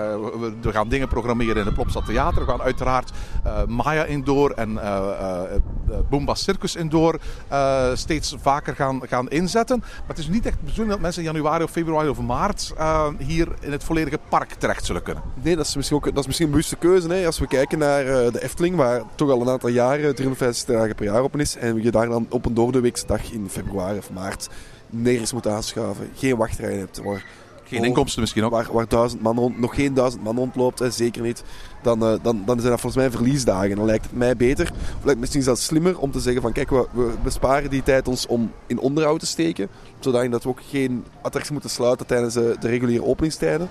we, 0.61 0.71
gaan 0.71 0.89
dingen 0.89 1.07
programmeren 1.07 1.57
in 1.57 1.65
het 1.65 1.73
Plopstad 1.73 2.05
Theater. 2.05 2.45
We 2.45 2.51
gaan 2.51 2.61
uiteraard 2.61 3.11
Maya 3.67 4.03
Indoor 4.03 4.51
en 4.51 4.79
Boomba 6.09 6.35
Circus 6.35 6.75
Indoor 6.75 7.19
steeds 7.93 8.35
vaker 8.41 8.75
gaan, 8.75 9.01
gaan 9.07 9.29
inzetten. 9.29 9.79
Maar 9.79 10.07
het 10.07 10.17
is 10.17 10.27
niet 10.27 10.45
echt 10.45 10.57
de 10.75 10.85
dat 10.85 10.99
mensen 10.99 11.23
in 11.23 11.31
januari 11.31 11.63
of 11.63 11.71
februari 11.71 12.09
of 12.09 12.19
maart 12.19 12.73
hier 13.17 13.47
in 13.59 13.71
het 13.71 13.83
volledige 13.83 14.19
park 14.29 14.53
terecht 14.53 14.84
zullen 14.85 15.03
kunnen. 15.03 15.23
Nee, 15.41 15.55
dat 15.55 15.65
is 15.65 15.75
misschien, 15.75 15.97
ook, 15.97 16.05
dat 16.05 16.17
is 16.17 16.25
misschien 16.25 16.45
een 16.45 16.51
bewuste 16.51 16.75
keuze. 16.75 17.07
Hè? 17.07 17.25
Als 17.25 17.39
we 17.39 17.47
kijken 17.47 17.79
naar 17.79 18.05
uh, 18.05 18.31
de 18.31 18.43
Efteling, 18.43 18.75
waar 18.75 19.03
toch 19.15 19.29
al 19.29 19.41
een 19.41 19.49
aantal 19.49 19.69
jaren 19.69 20.15
350 20.15 20.75
dagen 20.75 20.95
per 20.95 21.05
jaar 21.05 21.21
open 21.21 21.39
is. 21.39 21.55
En 21.55 21.83
je 21.83 21.91
daar 21.91 22.09
dan 22.09 22.25
op 22.29 22.45
een 22.45 22.53
doordeweekse 22.53 23.05
dag 23.07 23.31
in 23.31 23.49
februari 23.49 23.97
of 23.97 24.11
maart 24.11 24.49
nergens 24.89 25.33
moet 25.33 25.47
aanschuiven. 25.47 26.09
Geen 26.15 26.37
wachtrij 26.37 26.77
hebt. 26.77 27.01
Waar, 27.03 27.25
geen 27.63 27.83
inkomsten 27.83 28.21
misschien 28.21 28.43
ook. 28.43 28.51
Waar, 28.51 28.67
waar 28.71 28.87
duizend 28.87 29.21
man 29.21 29.37
rond, 29.37 29.59
nog 29.59 29.75
geen 29.75 29.93
duizend 29.93 30.23
man 30.23 30.35
rondloopt, 30.35 30.79
hè, 30.79 30.91
zeker 30.91 31.21
niet. 31.21 31.43
Dan, 31.81 32.03
uh, 32.03 32.17
dan, 32.21 32.43
dan 32.45 32.59
zijn 32.59 32.71
dat 32.71 32.81
volgens 32.81 32.95
mij 32.95 33.11
verliesdagen. 33.11 33.75
Dan 33.75 33.85
lijkt 33.85 34.03
het 34.03 34.13
mij 34.13 34.35
beter, 34.35 34.65
of 34.71 34.91
lijkt 34.91 35.07
het 35.07 35.19
misschien 35.19 35.43
zelfs 35.43 35.65
slimmer 35.65 35.99
om 35.99 36.11
te 36.11 36.19
zeggen 36.19 36.41
van 36.41 36.51
kijk, 36.51 36.69
we, 36.69 36.87
we 36.91 37.13
besparen 37.23 37.69
die 37.69 37.83
tijd 37.83 38.07
ons 38.07 38.27
om 38.27 38.51
in 38.67 38.79
onderhoud 38.79 39.19
te 39.19 39.25
steken. 39.25 39.67
Zodat 39.99 40.43
we 40.43 40.49
ook 40.49 40.61
geen 40.69 41.05
attractie 41.21 41.51
moeten 41.51 41.69
sluiten 41.69 42.05
tijdens 42.05 42.35
uh, 42.35 42.43
de 42.59 42.67
reguliere 42.67 43.05
openingstijden. 43.05 43.69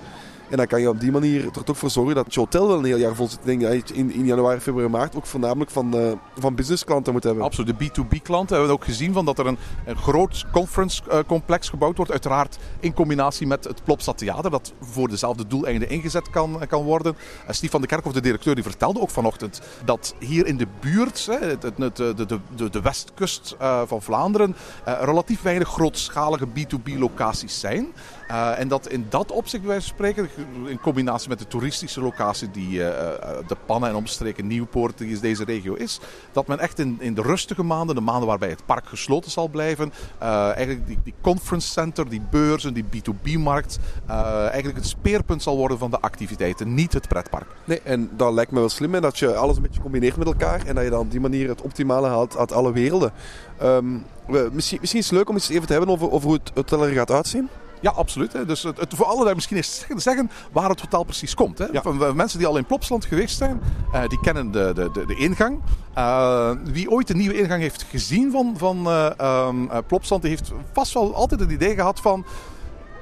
En 0.49 0.57
dan 0.57 0.67
kan 0.67 0.81
je 0.81 0.89
op 0.89 0.99
die 0.99 1.11
manier 1.11 1.45
er 1.45 1.63
toch 1.63 1.77
voor 1.77 1.89
zorgen 1.89 2.15
dat 2.15 2.33
je 2.33 2.39
hotel 2.39 2.67
wel 2.67 2.77
een 2.77 2.85
heel 2.85 2.97
jaar 2.97 3.15
vol 3.15 3.27
zit. 3.27 3.39
Denk 3.43 3.61
dat 3.61 3.89
in, 3.89 4.13
in 4.13 4.25
januari, 4.25 4.59
februari, 4.59 4.91
maart 4.91 5.15
ook 5.15 5.25
voornamelijk 5.25 5.71
van, 5.71 5.95
uh, 5.95 6.11
van 6.37 6.55
businessklanten 6.55 7.13
moet 7.13 7.23
hebben. 7.23 7.43
Absoluut, 7.43 7.79
de 7.79 7.85
B2B-klanten 7.85 8.55
hebben 8.55 8.67
we 8.67 8.79
ook 8.79 8.85
gezien 8.85 9.13
van 9.13 9.25
dat 9.25 9.39
er 9.39 9.45
een, 9.45 9.57
een 9.85 9.97
groot 9.97 10.45
conference-complex 10.51 11.69
gebouwd 11.69 11.97
wordt. 11.97 12.11
Uiteraard 12.11 12.57
in 12.79 12.93
combinatie 12.93 13.47
met 13.47 13.63
het 13.63 13.83
Plopstad 13.83 14.17
Theater, 14.17 14.51
dat 14.51 14.73
voor 14.81 15.07
dezelfde 15.07 15.47
doeleinden 15.47 15.89
ingezet 15.89 16.29
kan, 16.29 16.61
kan 16.67 16.83
worden. 16.83 17.15
Uh, 17.45 17.51
Stief 17.51 17.71
van 17.71 17.81
de 17.81 17.87
Kerkhof, 17.87 18.13
de 18.13 18.21
directeur, 18.21 18.55
die 18.55 18.63
vertelde 18.63 18.99
ook 18.99 19.09
vanochtend 19.09 19.61
dat 19.85 20.15
hier 20.19 20.45
in 20.45 20.57
de 20.57 20.67
buurt, 20.79 21.25
hè, 21.25 21.47
het, 21.47 21.61
de, 21.61 22.13
de, 22.15 22.39
de, 22.55 22.69
de 22.69 22.81
westkust 22.81 23.55
van 23.85 24.01
Vlaanderen, 24.01 24.55
relatief 24.83 25.41
weinig 25.41 25.67
grootschalige 25.67 26.47
B2B-locaties 26.47 27.59
zijn. 27.59 27.93
Uh, 28.31 28.59
en 28.59 28.67
dat 28.67 28.87
in 28.87 29.05
dat 29.09 29.31
opzicht, 29.31 29.63
bij 29.63 29.79
spreken, 29.79 30.29
in 30.65 30.79
combinatie 30.79 31.29
met 31.29 31.39
de 31.39 31.47
toeristische 31.47 32.01
locatie 32.01 32.51
die 32.51 32.69
uh, 32.69 32.87
de 33.47 33.57
Pannen 33.65 33.89
en 33.89 33.95
omstreken 33.95 34.47
Nieuwpoort, 34.47 34.97
die 34.97 35.19
deze 35.19 35.43
regio 35.43 35.73
is, 35.73 35.99
dat 36.31 36.47
men 36.47 36.59
echt 36.59 36.79
in, 36.79 36.97
in 36.99 37.13
de 37.13 37.21
rustige 37.21 37.63
maanden, 37.63 37.95
de 37.95 38.01
maanden 38.01 38.27
waarbij 38.27 38.49
het 38.49 38.65
park 38.65 38.87
gesloten 38.87 39.31
zal 39.31 39.47
blijven, 39.47 39.93
eigenlijk 40.19 40.87
die, 40.87 40.99
die 41.03 41.13
conference 41.21 41.67
center, 41.67 42.09
die 42.09 42.21
beurzen, 42.29 42.73
die 42.73 42.85
B2B-markt, 42.85 43.79
eigenlijk 44.07 44.75
het 44.75 44.87
speerpunt 44.87 45.43
zal 45.43 45.57
worden 45.57 45.77
van 45.77 45.89
de 45.89 45.99
activiteiten, 45.99 46.73
niet 46.73 46.93
het 46.93 47.07
pretpark. 47.07 47.47
Nee, 47.63 47.81
en 47.81 48.09
dat 48.17 48.33
lijkt 48.33 48.51
me 48.51 48.59
wel 48.59 48.69
slim, 48.69 48.93
hè, 48.93 49.01
dat 49.01 49.19
je 49.19 49.35
alles 49.35 49.55
een 49.55 49.61
beetje 49.61 49.81
combineert 49.81 50.17
met 50.17 50.27
elkaar 50.27 50.65
en 50.65 50.75
dat 50.75 50.83
je 50.83 50.89
dan 50.89 50.99
op 50.99 51.11
die 51.11 51.19
manier 51.19 51.47
het 51.47 51.61
optimale 51.61 52.07
haalt 52.07 52.37
uit 52.37 52.51
alle 52.51 52.71
werelden. 52.71 53.11
We, 54.27 54.49
misschien, 54.51 54.77
misschien 54.79 54.99
is 54.99 55.09
het 55.09 55.17
leuk 55.17 55.29
om 55.29 55.35
eens 55.35 55.49
even 55.49 55.67
te 55.67 55.73
hebben 55.73 55.91
over, 55.91 56.11
over 56.11 56.27
hoe 56.27 56.39
het 56.43 56.51
hotel 56.53 56.85
er 56.85 56.93
gaat 56.93 57.11
uitzien. 57.11 57.49
Ja, 57.81 57.91
absoluut. 57.91 58.33
Hè. 58.33 58.45
Dus 58.45 58.63
het, 58.63 58.79
het, 58.79 58.93
voor 58.93 59.05
alle 59.05 59.25
daar 59.25 59.35
misschien 59.35 59.57
eens 59.57 59.77
zeggen, 59.77 60.01
zeggen 60.01 60.31
waar 60.51 60.69
het 60.69 60.81
hotel 60.81 61.03
precies 61.03 61.33
komt. 61.33 61.57
Hè. 61.57 61.65
Ja. 61.71 61.81
Van, 61.81 61.97
van 61.97 62.15
mensen 62.15 62.39
die 62.39 62.47
al 62.47 62.57
in 62.57 62.65
Plopsland 62.65 63.05
geweest 63.05 63.37
zijn, 63.37 63.61
eh, 63.93 64.07
die 64.07 64.19
kennen 64.19 64.51
de, 64.51 64.71
de, 64.75 64.89
de, 64.93 65.05
de 65.05 65.15
ingang. 65.15 65.61
Eh, 65.93 66.51
wie 66.63 66.91
ooit 66.91 67.07
de 67.07 67.15
nieuwe 67.15 67.39
ingang 67.39 67.61
heeft 67.61 67.83
gezien 67.83 68.31
van, 68.31 68.53
van 68.57 68.85
eh, 68.87 69.19
ehm, 69.19 69.69
eh, 69.69 69.77
Plopsland, 69.87 70.21
die 70.21 70.31
heeft 70.31 70.51
vast 70.73 70.93
wel 70.93 71.15
altijd 71.15 71.39
het 71.39 71.51
idee 71.51 71.75
gehad 71.75 71.99
van... 71.99 72.25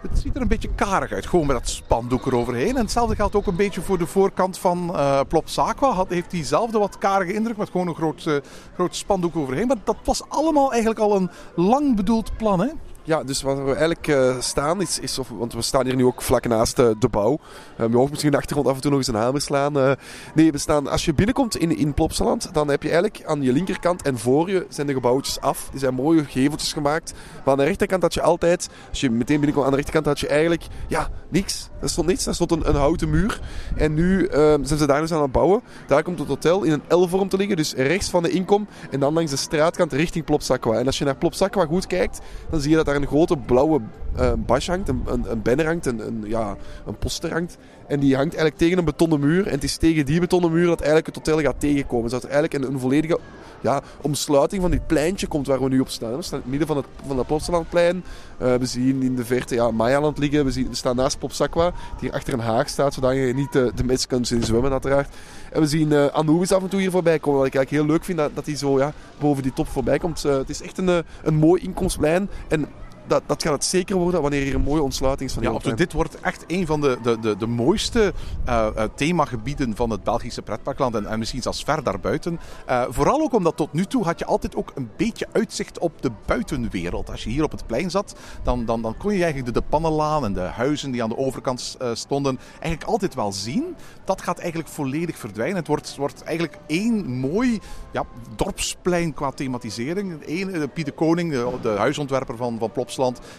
Het 0.10 0.20
ziet 0.20 0.36
er 0.36 0.42
een 0.42 0.48
beetje 0.48 0.76
karig 0.76 1.12
uit, 1.12 1.26
gewoon 1.26 1.46
met 1.46 1.56
dat 1.56 1.70
spandoek 1.70 2.26
eroverheen. 2.26 2.76
En 2.76 2.82
hetzelfde 2.82 3.16
geldt 3.16 3.36
ook 3.36 3.48
een 3.48 3.56
beetje 3.56 3.82
voor 3.82 3.98
de 3.98 4.06
voorkant 4.06 4.58
van 4.58 4.96
eh 4.96 5.20
Plopsaqua. 5.28 5.92
Had, 5.92 6.10
heeft 6.10 6.32
diezelfde 6.32 6.80
wat 6.80 6.98
karige 6.98 7.34
indruk 7.34 7.58
met 7.58 7.70
gewoon 7.70 7.88
een 7.88 7.96
groot, 7.96 8.26
eh, 8.26 8.36
groot 8.74 8.96
spandoek 8.96 9.36
overheen. 9.36 9.68
Maar 9.68 9.78
dat 9.84 9.96
was 10.04 10.24
allemaal 10.30 10.72
eigenlijk 10.72 11.00
al 11.00 11.16
een 11.16 11.30
lang 11.56 11.96
bedoeld 11.96 12.38
plan, 12.38 12.60
hè? 12.60 12.68
Ja, 13.06 13.24
dus 13.24 13.42
waar 13.42 13.66
we 13.66 13.72
eigenlijk 13.72 14.08
eh, 14.08 14.40
staan 14.40 14.82
is, 14.82 15.00
is 15.00 15.20
of, 15.20 15.30
want 15.30 15.54
we 15.54 15.62
staan 15.62 15.86
hier 15.86 15.96
nu 15.96 16.06
ook 16.06 16.22
vlak 16.22 16.48
naast 16.48 16.80
eh, 16.80 16.90
de 17.00 17.08
bouw. 17.08 17.40
Uh, 17.80 17.88
je 17.90 17.96
hoort 17.96 18.10
misschien 18.10 18.32
de 18.32 18.38
achtergrond 18.38 18.68
af 18.68 18.76
en 18.76 18.82
toe 18.82 18.90
nog 18.90 19.00
eens 19.00 19.08
een 19.08 19.16
hamer 19.16 19.42
slaan. 19.42 19.80
Eh, 19.80 19.92
nee, 20.36 20.52
we 20.52 20.58
staan, 20.58 20.88
als 20.88 21.06
je 21.06 21.14
binnenkomt 21.14 21.58
in, 21.58 21.78
in 21.78 21.94
Plopsaland, 21.94 22.54
dan 22.54 22.68
heb 22.68 22.84
je 22.84 22.90
eigenlijk 22.90 23.24
aan 23.26 23.42
je 23.42 23.54
linkerkant 23.54 24.02
en 24.02 24.18
voor 24.18 24.50
je 24.50 24.66
zijn 24.70 24.88
de 24.88 24.94
gebouwtjes 24.94 25.40
af. 25.40 25.68
Die 25.72 25.80
zijn 25.80 25.94
mooie 25.94 26.24
geveltjes 26.24 26.74
gemaakt. 26.74 27.14
Maar 27.44 27.54
aan 27.54 27.58
de 27.58 27.64
rechterkant 27.64 28.02
had 28.02 28.14
je 28.14 28.22
altijd, 28.22 28.70
als 28.90 29.02
je 29.02 29.10
meteen 29.10 29.38
binnenkomt 29.38 29.66
aan 29.66 29.72
de 29.72 29.78
rechterkant, 29.78 30.06
had 30.06 30.20
je 30.20 30.28
eigenlijk, 30.28 30.64
ja, 30.88 31.10
niks. 31.30 31.70
Er 31.82 31.90
stond 31.90 32.08
niks, 32.08 32.26
er 32.26 32.36
stond 32.36 32.52
een, 32.52 32.70
een 32.70 32.76
houten 32.76 33.10
muur. 33.10 33.40
En 33.76 33.94
nu 33.94 34.26
eh, 34.26 34.40
zijn 34.62 34.80
ze 34.80 34.88
daar 34.88 35.02
dus 35.02 35.12
aan 35.12 35.22
het 35.22 35.32
bouwen. 35.32 35.62
Daar 35.88 36.04
komt 36.04 36.20
het 36.20 36.28
hotel 36.28 36.64
in 36.64 36.72
een 36.72 36.98
L-vorm 36.98 37.30
te 37.30 37.38
liggen, 37.38 37.58
dus 37.58 37.74
rechts 37.74 38.10
van 38.10 38.24
de 38.24 38.30
inkom. 38.30 38.68
En 38.92 39.00
dan 39.00 39.14
langs 39.14 39.32
de 39.32 39.38
straatkant 39.38 39.94
richting 39.94 40.26
Plopsaqua. 40.26 40.74
En 40.74 40.86
als 40.86 40.98
je 40.98 41.06
naar 41.06 41.16
Plopsaqua 41.16 41.66
goed 41.66 41.88
kijkt, 41.88 42.20
dan 42.50 42.60
zie 42.60 42.70
je 42.70 42.76
dat 42.76 42.86
daar 42.86 42.93
een 42.96 43.08
grote 43.08 43.38
blauwe 43.38 43.82
uh, 44.20 44.32
bas 44.38 44.68
hangt, 44.68 44.90
een, 44.90 45.04
een, 45.06 45.32
een 45.32 45.42
banner 45.42 45.66
hangt, 45.66 45.86
een, 45.86 46.08
een, 46.08 46.24
ja, 46.28 46.56
een 46.86 46.98
poster 46.98 47.32
hangt. 47.32 47.58
En 47.88 48.00
die 48.00 48.16
hangt 48.16 48.36
eigenlijk 48.36 48.58
tegen 48.58 48.78
een 48.78 48.86
betonnen 48.86 49.20
muur. 49.20 49.46
En 49.46 49.52
het 49.52 49.64
is 49.64 49.78
tegen 49.78 50.06
die 50.06 50.20
betonnen 50.20 50.52
muur 50.52 50.66
dat 50.66 50.80
eigenlijk 50.80 51.06
het 51.06 51.16
hotel 51.16 51.42
gaat 51.42 51.60
tegenkomen. 51.60 52.10
Zodat 52.10 52.24
er 52.24 52.32
eigenlijk 52.32 52.64
een, 52.64 52.74
een 52.74 52.80
volledige 52.80 53.20
ja, 53.62 53.82
omsluiting 54.02 54.62
van 54.62 54.72
dit 54.72 54.88
pleintje 54.88 55.28
komt 55.28 55.48
waar 55.48 55.64
we 55.64 55.70
nu 55.70 55.80
op 55.80 55.90
staan. 55.90 56.16
We 56.16 56.22
staan 56.22 56.38
in 56.38 56.42
het 56.42 56.50
midden 56.50 56.68
van 56.68 56.78
het, 56.78 56.86
van 57.08 57.18
het 57.18 57.28
Plopsalandplein. 57.28 58.04
Uh, 58.42 58.56
we 58.56 58.66
zien 58.66 59.02
in 59.02 59.16
de 59.16 59.26
verte 59.26 59.56
ja, 59.56 59.72
Mayaland 59.72 60.18
liggen. 60.18 60.46
We, 60.46 60.52
zien, 60.52 60.70
we 60.70 60.76
staan 60.76 60.96
naast 60.96 61.20
Plopsaqua, 61.20 61.70
die 61.70 61.76
hier 62.00 62.12
achter 62.12 62.34
een 62.34 62.40
haag 62.40 62.70
staat, 62.70 62.94
zodat 62.94 63.14
je 63.14 63.34
niet 63.36 63.52
de, 63.52 63.72
de 63.76 63.84
mensen 63.84 64.10
kunt 64.10 64.28
zien 64.28 64.44
zwemmen 64.44 64.72
uiteraard. 64.72 65.16
En 65.52 65.62
we 65.62 65.68
zien 65.68 65.92
uh, 65.92 66.06
Anubis 66.06 66.52
af 66.52 66.62
en 66.64 66.70
toe 66.70 66.80
hier 66.80 66.92
voorbij 66.92 67.20
komen. 67.20 67.40
Wat 67.40 67.48
ik 67.48 67.56
eigenlijk 67.56 67.84
heel 67.84 67.96
leuk 67.96 68.06
vind, 68.06 68.18
dat, 68.18 68.36
dat 68.36 68.46
hij 68.46 68.56
zo 68.56 68.78
ja, 68.78 68.94
boven 69.20 69.44
die 69.44 69.54
top 69.54 69.68
voorbij 69.68 69.98
komt. 69.98 70.24
Het 70.24 70.50
is 70.50 70.62
echt 70.62 70.78
een, 70.78 71.04
een 71.24 71.36
mooi 71.36 71.62
inkomstplein. 71.62 72.30
En 72.48 72.68
dat, 73.08 73.24
dat 73.26 73.44
gaat 73.44 73.54
het 73.54 73.66
zeker 73.66 73.96
worden 73.96 74.22
wanneer 74.22 74.44
hier 74.44 74.56
een 74.56 74.62
mooie 74.62 74.82
ontsluiting 74.82 75.30
is 75.30 75.36
van 75.36 75.44
ja, 75.44 75.50
absoluut. 75.50 75.78
Dit 75.78 75.94
wordt 75.94 76.20
echt 76.20 76.44
een 76.48 76.66
van 76.66 76.82
de, 76.82 76.98
de, 77.04 77.20
de, 77.20 77.38
de 77.38 77.48
mooiste 77.48 78.14
uh, 78.48 78.68
uh, 78.76 78.84
themagebieden 78.96 79.76
van 79.76 79.90
het 79.90 80.04
Belgische 80.04 80.42
pretparkland 80.42 80.96
en, 80.96 81.06
en 81.06 81.20
misschien 81.20 81.42
zelfs 81.42 81.64
ver 81.64 81.84
daarbuiten. 81.84 82.40
Uh, 82.70 82.84
vooral 82.90 83.22
ook 83.22 83.34
omdat 83.34 83.58
tot 83.58 83.74
nu 83.74 83.86
toe 83.86 84.04
had 84.04 84.20
je 84.20 84.26
altijd 84.26 84.56
ook 84.56 84.72
een 84.76 84.90
beetje 84.98 85.28
uitzicht 85.32 85.80
op 85.80 86.02
de 86.02 86.12
buitenwereld. 86.26 87.10
Als 87.10 87.24
je 87.24 87.30
hier 87.30 87.44
op 87.44 87.52
het 87.52 87.68
plein 87.68 87.92
zat, 87.92 88.16
dan, 88.44 88.66
dan, 88.66 88.82
dan 88.82 88.98
kon 88.98 89.14
je 89.14 89.24
eigenlijk 89.24 89.54
de, 89.54 89.60
de 89.60 89.66
Pannenlaan 89.70 90.26
en 90.26 90.34
de 90.34 90.40
huizen 90.40 90.92
die 90.92 91.04
aan 91.04 91.10
de 91.10 91.18
overkant 91.18 91.78
stonden 91.94 92.40
eigenlijk 92.52 92.84
altijd 92.84 93.16
wel 93.16 93.32
zien. 93.32 93.76
Dat 94.04 94.22
gaat 94.22 94.40
eigenlijk 94.40 94.70
volledig 94.70 95.18
verdwijnen. 95.18 95.56
Het 95.56 95.68
wordt, 95.68 95.96
wordt 95.96 96.24
eigenlijk 96.24 96.58
één 96.68 97.06
mooi 97.06 97.60
ja, 97.92 98.06
dorpsplein 98.36 99.14
qua 99.14 99.32
thematisering. 99.32 100.24
Eén, 100.26 100.72
Pieter 100.74 100.94
Koning, 100.94 101.32
de, 101.32 101.58
de 101.62 101.70
huisontwerper 101.70 102.38
van, 102.38 102.58
van 102.60 102.72
Plops 102.72 102.93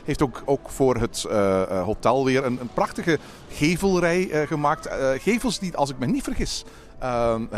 heeft 0.05 0.23
ook, 0.23 0.43
ook 0.45 0.71
voor 0.71 0.97
het 0.97 1.25
uh, 1.29 1.83
hotel 1.83 2.25
weer 2.25 2.45
een, 2.45 2.61
een 2.61 2.71
prachtige 2.75 3.19
gevelrij 3.49 4.29
uh, 4.29 4.47
gemaakt. 4.47 4.89
gevels 5.19 5.59
die, 5.59 5.77
als 5.77 5.91
ik 5.91 5.99
me 5.99 6.07
niet 6.07 6.23
vergis, 6.23 6.65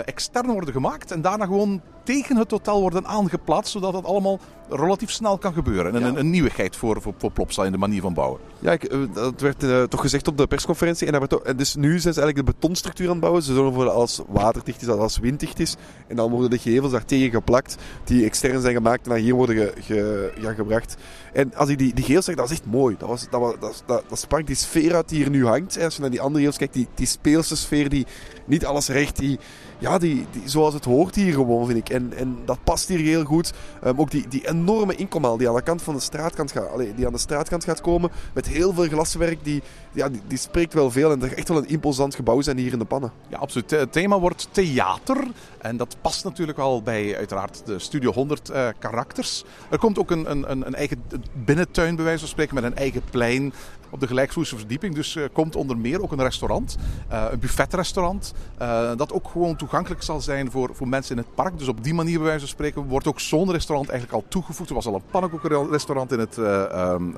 extern 0.04 0.46
worden 0.46 0.72
gemaakt 0.72 1.10
en 1.10 1.22
daarna 1.22 1.44
gewoon 1.44 1.80
tegen 2.06 2.36
het 2.36 2.50
hotel 2.50 2.80
worden 2.80 3.06
aangeplaatst, 3.06 3.72
zodat 3.72 3.94
het 3.94 4.04
allemaal 4.04 4.38
relatief 4.68 5.10
snel 5.10 5.38
kan 5.38 5.52
gebeuren. 5.52 5.94
En 5.94 6.00
ja. 6.00 6.06
een, 6.06 6.18
een, 6.18 6.30
nieuwigheid 6.30 6.76
voor, 6.76 7.02
voor, 7.02 7.14
voor 7.18 7.30
Plopsa 7.30 7.64
in 7.64 7.72
de 7.72 7.78
manier 7.78 8.00
van 8.00 8.14
bouwen. 8.14 8.40
Ja, 8.58 8.72
ik, 8.72 8.90
dat 9.14 9.40
werd 9.40 9.62
uh, 9.62 9.82
toch 9.82 10.00
gezegd 10.00 10.28
op 10.28 10.38
de 10.38 10.46
persconferentie. 10.46 11.06
En, 11.06 11.12
dat 11.12 11.30
werd, 11.30 11.42
en 11.42 11.56
dus 11.56 11.74
nu 11.74 11.98
zijn 11.98 12.14
ze 12.14 12.20
eigenlijk 12.20 12.48
de 12.48 12.54
betonstructuur 12.58 13.06
aan 13.06 13.12
het 13.12 13.20
bouwen. 13.20 13.42
Ze 13.42 13.54
zorgen 13.54 13.70
ervoor 13.70 13.84
dat 13.84 13.94
alles 13.94 14.20
waterdicht 14.28 14.80
is, 14.80 14.86
dat 14.86 14.98
alles 14.98 15.18
winddicht 15.18 15.58
is. 15.60 15.76
En 16.08 16.16
dan 16.16 16.30
worden 16.30 16.50
de 16.50 16.58
gevels 16.58 16.92
daar 16.92 17.04
tegen 17.04 17.30
geplakt, 17.30 17.76
die 18.04 18.24
extern 18.24 18.60
zijn 18.60 18.74
gemaakt 18.74 19.04
en 19.04 19.10
naar 19.10 19.18
hier 19.18 19.34
worden 19.34 19.56
ge, 19.56 19.72
ge, 19.80 20.32
ja, 20.40 20.52
gebracht. 20.52 20.96
En 21.32 21.54
als 21.54 21.68
ik 21.68 21.78
die, 21.78 21.94
die 21.94 22.04
gevels 22.04 22.24
zeg, 22.24 22.34
dat 22.34 22.50
is 22.50 22.52
echt 22.52 22.66
mooi. 22.66 22.96
Dat, 22.98 23.08
was, 23.08 23.26
dat, 23.30 23.40
was, 23.40 23.54
dat, 23.60 23.82
dat, 23.86 24.04
dat 24.08 24.18
sprak 24.18 24.46
die 24.46 24.56
sfeer 24.56 24.94
uit 24.94 25.08
die 25.08 25.18
hier 25.18 25.30
nu 25.30 25.46
hangt. 25.46 25.76
En 25.76 25.84
als 25.84 25.94
je 25.94 26.00
naar 26.00 26.10
die 26.10 26.20
andere 26.20 26.38
gevels 26.38 26.58
kijkt, 26.58 26.74
die, 26.74 26.88
die 26.94 27.06
speelse 27.06 27.56
sfeer, 27.56 27.88
die 27.88 28.06
niet 28.46 28.66
alles 28.66 28.88
recht, 28.88 29.16
die, 29.16 29.38
ja, 29.78 29.98
die, 29.98 30.26
die, 30.30 30.42
zoals 30.44 30.74
het 30.74 30.84
hoort 30.84 31.14
hier 31.14 31.32
gewoon, 31.32 31.66
vind 31.66 31.78
ik. 31.78 31.88
En, 31.88 32.12
en 32.16 32.38
dat 32.44 32.58
past 32.64 32.88
hier 32.88 32.98
heel 32.98 33.24
goed. 33.24 33.52
Um, 33.84 34.00
ook 34.00 34.10
die, 34.10 34.28
die 34.28 34.48
enorme 34.48 34.94
inkomhal 34.94 35.36
die 35.36 35.48
aan 35.48 35.54
de 35.54 35.62
kant 35.62 35.82
van 35.82 35.94
de 35.94 36.00
straatkant 36.00 36.52
gaat, 36.52 36.78
die 36.96 37.06
aan 37.06 37.12
de 37.12 37.18
straatkant 37.18 37.64
gaat 37.64 37.80
komen, 37.80 38.10
met 38.34 38.46
heel 38.46 38.72
veel 38.72 38.88
glaswerk, 38.88 39.44
die, 39.44 39.62
ja, 39.92 40.08
die, 40.08 40.20
die 40.26 40.38
spreekt 40.38 40.74
wel 40.74 40.90
veel. 40.90 41.10
En 41.10 41.22
er 41.22 41.32
echt 41.32 41.48
wel 41.48 41.58
een 41.58 41.68
imposant 41.68 42.14
gebouw 42.14 42.40
zijn 42.40 42.58
hier 42.58 42.72
in 42.72 42.78
de 42.78 42.84
pannen. 42.84 43.12
Ja, 43.28 43.38
absoluut. 43.38 43.70
Het 43.70 43.92
thema 43.92 44.18
wordt 44.18 44.48
theater. 44.50 45.26
En 45.58 45.76
dat 45.76 45.96
past 46.00 46.24
natuurlijk 46.24 46.58
wel 46.58 46.82
bij 46.82 47.16
uiteraard 47.16 47.62
de 47.64 47.78
Studio 47.78 48.12
100 48.12 48.50
uh, 48.50 48.68
karakters. 48.78 49.44
Er 49.70 49.78
komt 49.78 49.98
ook 49.98 50.10
een, 50.10 50.30
een, 50.30 50.50
een 50.66 50.74
eigen 50.74 51.02
binnentuin, 51.32 51.96
bij 51.96 52.04
wijze 52.04 52.18
van 52.18 52.28
spreken, 52.28 52.54
met 52.54 52.64
een 52.64 52.76
eigen 52.76 53.02
plein 53.10 53.52
op 53.90 54.00
de 54.00 54.06
gelijkvloerse 54.06 54.56
verdieping. 54.56 54.94
Dus 54.94 55.16
uh, 55.16 55.24
komt 55.32 55.56
onder 55.56 55.76
meer 55.76 56.02
ook 56.02 56.12
een 56.12 56.22
restaurant, 56.22 56.76
uh, 57.12 57.24
een 57.30 57.38
buffetrestaurant, 57.38 58.34
uh, 58.62 58.90
dat 58.96 59.12
ook 59.12 59.28
gewoon 59.28 59.56
toegankelijk 59.56 60.02
zal 60.02 60.20
zijn 60.20 60.50
voor, 60.50 60.70
voor 60.72 60.88
mensen 60.88 61.16
in 61.16 61.22
het 61.22 61.34
park. 61.34 61.58
Dus 61.58 61.68
op 61.68 61.84
die 61.84 61.94
manier, 61.94 62.16
bij 62.16 62.24
wijze 62.24 62.40
van 62.40 62.48
spreken, 62.48 62.82
wordt 62.82 63.06
ook 63.06 63.20
zo'n 63.20 63.52
restaurant 63.52 63.88
eigenlijk 63.88 64.22
al 64.22 64.28
toegevoegd. 64.28 64.68
Er 64.68 64.74
was 64.74 64.86
al 64.86 64.94
een 64.94 65.02
pannenkoekenrestaurant 65.10 66.12
in 66.12 66.18
het 66.18 66.36
um, 66.36 67.14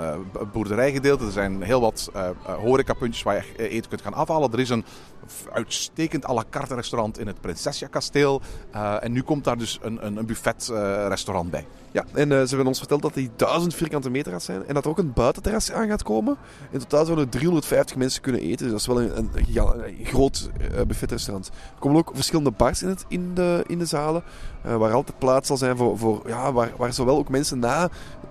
boerderijgedeelte. 0.53 1.25
Er 1.25 1.33
zijn 1.33 1.63
heel 1.63 1.81
wat 1.81 2.11
horecapuntjes 2.45 3.23
waar 3.23 3.47
je 3.57 3.69
eten 3.69 3.89
kunt 3.89 4.03
gaan 4.03 4.15
afhalen. 4.15 4.53
Er 4.53 4.61
is 4.61 4.69
een 4.69 4.85
uitstekend 5.53 6.29
à 6.29 6.35
la 6.35 6.45
carte 6.51 6.75
restaurant 6.75 7.19
in 7.19 7.27
het 7.27 7.41
Prinsessia 7.41 7.87
kasteel. 7.87 8.41
en 9.01 9.13
nu 9.13 9.23
komt 9.23 9.45
daar 9.45 9.59
dus 9.59 9.79
een, 9.83 10.07
een, 10.07 10.17
een 10.17 10.27
buffetrestaurant 10.27 11.51
bij. 11.51 11.67
Ja, 11.93 12.05
en 12.15 12.29
ze 12.29 12.49
hebben 12.49 12.67
ons 12.67 12.79
verteld 12.79 13.03
dat 13.03 13.15
die 13.15 13.31
1000 13.37 13.75
vierkante 13.75 14.11
meter 14.11 14.33
gaat 14.33 14.43
zijn 14.43 14.67
en 14.67 14.75
dat 14.75 14.85
er 14.85 14.91
ook 14.91 14.99
een 14.99 15.13
buitenterras 15.13 15.73
aan 15.73 15.89
gaat 15.89 16.03
komen. 16.03 16.37
In 16.71 16.79
totaal 16.79 17.05
zouden 17.05 17.25
er 17.25 17.31
350 17.31 17.97
mensen 17.97 18.23
kunnen 18.23 18.41
eten. 18.41 18.59
Dus 18.59 18.71
dat 18.71 18.81
is 18.81 18.87
wel 18.87 19.01
een, 19.01 19.31
een, 19.35 20.05
groot 20.05 20.51
buffetrestaurant. 20.87 21.47
Er 21.47 21.81
komen 21.81 21.99
ook 21.99 22.11
verschillende 22.15 22.51
bars 22.51 22.83
in, 22.83 22.89
het, 22.89 23.05
in, 23.09 23.35
de, 23.35 23.65
in 23.67 23.79
de 23.79 23.87
zalen. 23.87 24.23
Waar 24.63 24.93
altijd 24.93 25.19
plaats 25.19 25.47
zal 25.47 25.57
zijn 25.57 25.77
voor, 25.77 25.99
voor 25.99 26.23
ja, 26.27 26.53
waar, 26.53 26.71
waar 26.77 26.93
zowel 26.93 27.19
ook 27.19 27.29
mensen 27.29 27.59
na 27.59 27.91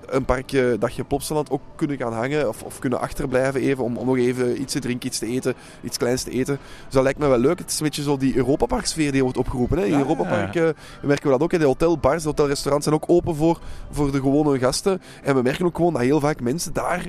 een 0.09 0.25
parkje 0.25 0.75
dagje 0.79 1.03
Plopsaland 1.03 1.49
ook 1.49 1.61
kunnen 1.75 1.97
gaan 1.97 2.13
hangen. 2.13 2.47
Of, 2.47 2.63
of 2.63 2.79
kunnen 2.79 2.99
achterblijven 2.99 3.61
even 3.61 3.83
om, 3.83 3.97
om 3.97 4.05
nog 4.05 4.17
even 4.17 4.61
iets 4.61 4.73
te 4.73 4.79
drinken, 4.79 5.07
iets 5.07 5.19
te 5.19 5.25
eten. 5.25 5.53
Iets 5.83 5.97
kleins 5.97 6.23
te 6.23 6.31
eten. 6.31 6.59
Dus 6.85 6.93
dat 6.93 7.03
lijkt 7.03 7.19
me 7.19 7.27
wel 7.27 7.37
leuk. 7.37 7.59
Het 7.59 7.71
is 7.71 7.79
een 7.79 7.85
beetje 7.85 8.03
zo 8.03 8.17
die 8.17 8.35
Europa 8.35 8.81
sfeer 8.81 9.11
die 9.11 9.23
wordt 9.23 9.37
opgeroepen. 9.37 9.77
Hè. 9.77 9.85
In 9.85 9.91
ja, 9.91 9.97
Europa 9.97 10.23
Park 10.23 10.53
ja, 10.53 10.63
ja. 10.63 10.67
uh, 10.67 10.73
merken 11.01 11.25
we 11.25 11.31
dat 11.31 11.41
ook. 11.41 11.51
Hè. 11.51 11.57
De 11.57 11.65
hotelbars, 11.65 12.21
de 12.21 12.27
hotelrestaurants 12.27 12.85
zijn 12.87 12.95
ook 13.01 13.09
open 13.09 13.35
voor, 13.35 13.59
voor 13.91 14.11
de 14.11 14.19
gewone 14.19 14.59
gasten. 14.59 15.01
En 15.23 15.35
we 15.35 15.41
merken 15.41 15.65
ook 15.65 15.75
gewoon 15.75 15.93
dat 15.93 16.01
heel 16.01 16.19
vaak 16.19 16.41
mensen 16.41 16.73
daar 16.73 17.07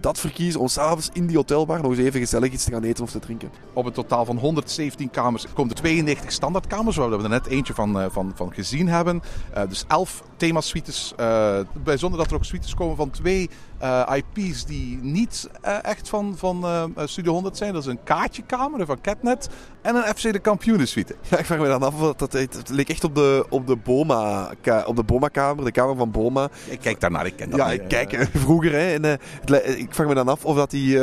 dat 0.00 0.18
verkiezen 0.18 0.60
om 0.60 0.68
s'avonds 0.68 1.10
in 1.12 1.26
die 1.26 1.36
hotelbar 1.36 1.82
nog 1.82 1.90
eens 1.90 2.00
even 2.00 2.20
gezellig 2.20 2.52
iets 2.52 2.64
te 2.64 2.70
gaan 2.70 2.82
eten 2.82 3.04
of 3.04 3.10
te 3.10 3.18
drinken. 3.18 3.50
Op 3.72 3.86
een 3.86 3.92
totaal 3.92 4.24
van 4.24 4.38
117 4.38 5.10
kamers 5.10 5.46
komen 5.54 5.74
er 5.74 5.80
92 5.80 6.32
standaardkamers, 6.32 6.96
waar 6.96 7.10
we 7.10 7.22
er 7.22 7.28
net 7.28 7.46
eentje 7.46 7.74
van, 7.74 8.00
uh, 8.00 8.06
van, 8.10 8.32
van 8.34 8.54
gezien 8.54 8.88
hebben. 8.88 9.22
Uh, 9.56 9.62
dus 9.68 9.84
11 9.88 10.22
themasuites. 10.36 11.14
Uh, 11.20 11.58
bijzonder 11.84 12.18
dat 12.18 12.30
er 12.30 12.36
ook 12.36 12.44
suites 12.44 12.74
komen 12.74 12.96
van 12.96 13.10
twee 13.10 13.50
IP's 14.14 14.64
die 14.64 14.98
niet 15.02 15.48
echt 15.82 16.08
van, 16.08 16.34
van 16.36 16.64
Studio 17.04 17.32
100 17.32 17.56
zijn. 17.56 17.72
Dat 17.72 17.82
is 17.82 17.88
een 17.88 18.02
kaartjekamer 18.04 18.86
van 18.86 19.00
Catnet 19.00 19.48
en 19.82 19.94
een 19.94 20.02
FC 20.02 20.32
de 20.32 20.38
Kampioenen 20.38 20.88
suite. 20.88 21.14
Ja, 21.30 21.38
ik 21.38 21.44
vraag 21.44 21.58
me 21.58 21.66
dan 21.66 21.82
af, 21.82 21.94
dat, 21.94 22.18
dat, 22.18 22.32
het 22.32 22.68
leek 22.68 22.88
echt 22.88 23.04
op 23.04 23.14
de, 23.14 23.46
op 23.48 23.66
de 23.66 23.76
Boma 23.76 24.50
op 24.86 24.96
de 24.96 25.02
Boma-kamer, 25.02 25.64
de 25.64 25.72
kamer 25.72 25.96
van 25.96 26.10
Boma. 26.10 26.48
Ik 26.68 26.80
kijk 26.80 27.00
daarnaar, 27.00 27.26
ik 27.26 27.36
ken 27.36 27.50
dat 27.50 27.58
Ja, 27.58 27.70
niet, 27.70 27.80
ik 27.80 27.88
kijk 27.88 28.28
vroeger. 28.44 28.72
Hè, 28.72 28.94
en, 28.94 29.18
ik 29.78 29.94
vraag 29.94 30.06
me 30.06 30.14
dan 30.14 30.28
af 30.28 30.44
of 30.44 30.56
dat 30.56 30.70
die... 30.70 30.98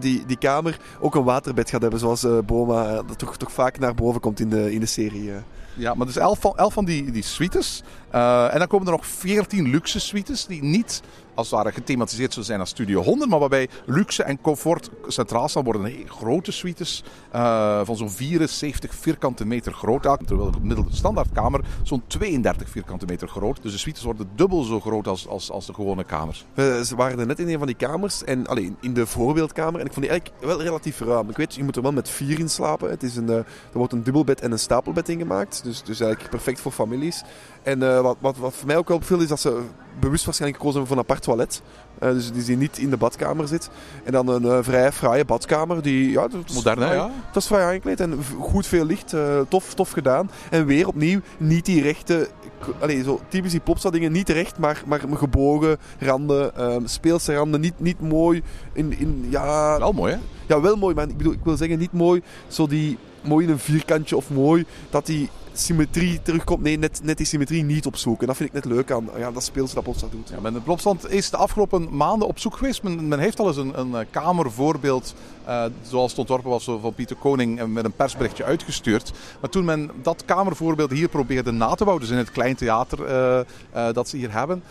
Die, 0.00 0.26
die 0.26 0.38
kamer 0.38 0.78
ook 1.00 1.14
een 1.14 1.24
waterbed 1.24 1.70
gaat 1.70 1.82
hebben, 1.82 2.00
zoals 2.00 2.24
eh, 2.24 2.38
Boma 2.46 2.86
eh, 2.86 2.94
dat 3.06 3.18
toch, 3.18 3.36
toch 3.36 3.52
vaak 3.52 3.78
naar 3.78 3.94
boven 3.94 4.20
komt 4.20 4.40
in 4.40 4.48
de, 4.48 4.72
in 4.72 4.80
de 4.80 4.86
serie. 4.86 5.30
eh. 5.30 5.36
Ja, 5.74 5.94
maar 5.94 6.06
dus 6.06 6.16
elf 6.16 6.40
van, 6.40 6.52
elf 6.56 6.72
van 6.72 6.84
die, 6.84 7.10
die 7.10 7.22
suites. 7.22 7.82
En 8.10 8.58
dan 8.58 8.66
komen 8.66 8.86
er 8.86 8.92
nog 8.92 9.06
14 9.06 9.70
luxe 9.70 10.00
suites 10.00 10.46
die 10.46 10.62
niet 10.62 11.02
als 11.34 11.50
het 11.50 11.56
ware 11.56 11.72
gethematiseerd 11.72 12.30
zullen 12.30 12.46
zijn 12.46 12.60
als 12.60 12.68
Studio 12.68 13.02
100, 13.02 13.30
maar 13.30 13.38
waarbij 13.38 13.68
luxe 13.86 14.22
en 14.22 14.40
comfort 14.40 14.90
centraal 15.06 15.48
staan 15.48 15.64
worden. 15.64 15.92
Grote 16.06 16.52
suites 16.52 17.04
van 17.82 17.96
zo'n 17.96 18.10
74 18.10 18.94
vierkante 18.94 19.46
meter 19.46 19.72
groot. 19.72 20.02
Terwijl 20.02 20.50
de 20.50 20.58
gemiddelde 20.58 20.94
standaardkamer 20.96 21.60
zo'n 21.82 22.02
32 22.06 22.68
vierkante 22.70 23.06
meter 23.06 23.28
groot. 23.28 23.62
Dus 23.62 23.72
de 23.72 23.78
suites 23.78 24.02
worden 24.02 24.28
dubbel 24.34 24.62
zo 24.62 24.80
groot 24.80 25.06
als, 25.08 25.28
als, 25.28 25.50
als 25.50 25.66
de 25.66 25.74
gewone 25.74 26.04
kamers. 26.04 26.44
We 26.54 26.82
ze 26.86 26.96
waren 26.96 27.18
er 27.18 27.26
net 27.26 27.38
in 27.38 27.48
een 27.48 27.58
van 27.58 27.66
die 27.66 27.76
kamers 27.76 28.24
en 28.24 28.46
alleen 28.46 28.76
in 28.80 28.94
de 28.94 29.06
voorbeeldkamer. 29.06 29.80
Ik 29.86 29.92
vond 29.92 30.06
die 30.06 30.10
eigenlijk 30.10 30.44
wel 30.44 30.62
relatief 30.62 31.00
ruim. 31.00 31.30
Ik 31.30 31.36
weet, 31.36 31.54
je 31.54 31.64
moet 31.64 31.76
er 31.76 31.82
wel 31.82 31.92
met 31.92 32.08
vier 32.08 32.38
in 32.38 32.48
slapen. 32.48 32.90
Het 32.90 33.02
is 33.02 33.16
een, 33.16 33.28
eh, 33.28 33.36
er 33.36 33.44
wordt 33.72 33.92
een 33.92 34.02
dubbelbed 34.02 34.40
en 34.40 34.52
een 34.52 34.58
stapelbed 34.58 35.08
ingemaakt. 35.08 35.60
Dus, 35.64 35.82
dus 35.82 36.00
eigenlijk 36.00 36.30
perfect 36.30 36.60
voor 36.60 36.72
families. 36.72 37.22
En 37.66 37.82
eh, 37.82 38.00
wat, 38.00 38.16
wat, 38.20 38.36
wat 38.36 38.54
voor 38.54 38.66
mij 38.66 38.76
ook 38.76 38.88
wel 38.88 38.96
opviel 38.96 39.20
is 39.20 39.28
dat 39.28 39.40
ze 39.40 39.60
bewust 40.00 40.24
waarschijnlijk 40.24 40.62
gekozen 40.62 40.80
hebben 40.80 40.96
voor 40.96 40.96
een 40.96 41.10
apart 41.10 41.22
toilet. 41.22 41.62
Eh, 41.98 42.10
dus 42.10 42.32
die, 42.32 42.44
die 42.44 42.56
niet 42.56 42.78
in 42.78 42.90
de 42.90 42.96
badkamer 42.96 43.48
zit. 43.48 43.70
En 44.04 44.12
dan 44.12 44.28
een 44.28 44.44
eh, 44.44 44.58
vrij 44.60 44.92
fraaie 44.92 45.24
badkamer. 45.24 45.82
Die, 45.82 46.10
ja, 46.10 46.28
dat 46.28 46.64
ja? 46.64 47.10
Dat 47.32 47.42
is 47.42 47.46
vrij 47.46 47.64
aangekleed 47.64 48.00
en 48.00 48.18
goed 48.40 48.66
veel 48.66 48.84
licht. 48.84 49.14
tof, 49.48 49.74
tof 49.74 49.90
gedaan. 49.90 50.30
En 50.50 50.66
weer 50.66 50.88
opnieuw 50.88 51.20
niet 51.38 51.64
die 51.64 51.82
rechte... 51.82 52.28
Allee, 52.80 53.02
zo 53.02 53.20
typisch 53.28 53.50
die 53.50 53.60
Plopsa 53.60 53.90
dingen. 53.90 54.12
Niet 54.12 54.28
recht, 54.28 54.58
maar, 54.58 54.82
maar 54.86 55.00
gebogen 55.12 55.78
randen. 55.98 56.56
ehm, 56.56 56.86
speelse 56.86 57.34
randen. 57.34 57.60
Niet, 57.60 57.80
niet 57.80 58.00
mooi. 58.00 58.42
In, 58.72 58.98
in, 58.98 59.26
ja, 59.28 59.78
Wel 59.78 59.92
mooi, 59.92 60.12
hè? 60.12 60.18
ja, 60.46 60.60
wel 60.60 60.76
mooi, 60.76 60.94
maar 60.94 61.08
ik, 61.08 61.16
bedoel, 61.16 61.32
ik 61.32 61.44
wil 61.44 61.56
zeggen 61.56 61.78
niet 61.78 61.92
mooi, 61.92 62.22
zo 62.48 62.66
die 62.66 62.98
mooi 63.20 63.46
in 63.46 63.52
een 63.52 63.58
vierkantje 63.58 64.16
of 64.16 64.30
mooi 64.30 64.64
dat 64.90 65.06
die 65.06 65.30
symmetrie 65.60 66.22
terugkomt. 66.22 66.62
Nee, 66.62 66.78
net, 66.78 67.00
net 67.02 67.16
die 67.16 67.26
symmetrie 67.26 67.64
niet 67.64 67.86
opzoeken. 67.86 68.20
En 68.20 68.26
dat 68.26 68.36
vind 68.36 68.48
ik 68.48 68.54
net 68.54 68.64
leuk 68.64 68.90
aan 68.90 69.08
ja, 69.16 69.30
dat 69.32 69.44
speelse 69.44 69.74
dat 69.74 69.82
Plopsa 69.82 70.06
doet. 70.10 70.32
Ja, 70.42 70.52
het 70.52 70.64
Plopsland 70.64 71.10
is 71.10 71.30
de 71.30 71.36
afgelopen 71.36 71.96
maanden 71.96 72.28
op 72.28 72.38
zoek 72.38 72.56
geweest. 72.56 72.82
Men, 72.82 73.08
men 73.08 73.18
heeft 73.18 73.40
al 73.40 73.46
eens 73.46 73.56
een, 73.56 73.78
een 73.78 73.94
eh, 73.94 74.06
kamervoorbeeld, 74.10 75.14
eh, 75.44 75.64
zoals 75.82 76.10
het 76.10 76.18
ontworpen 76.20 76.50
was 76.50 76.64
van 76.64 76.94
Pieter 76.94 77.16
Koning, 77.16 77.60
eh, 77.60 77.66
met 77.66 77.84
een 77.84 77.92
persberichtje 77.92 78.44
uitgestuurd. 78.44 79.12
Maar 79.40 79.50
toen 79.50 79.64
men 79.64 79.90
dat 80.02 80.24
kamervoorbeeld 80.24 80.90
hier 80.90 81.08
probeerde 81.08 81.50
na 81.50 81.74
te 81.74 81.84
bouwen, 81.84 82.00
dus 82.00 82.12
in 82.12 82.18
het 82.18 82.30
klein 82.30 82.54
theater 82.54 82.98
dat 83.92 84.08
ze 84.08 84.16
hier 84.16 84.32
hebben, 84.32 84.62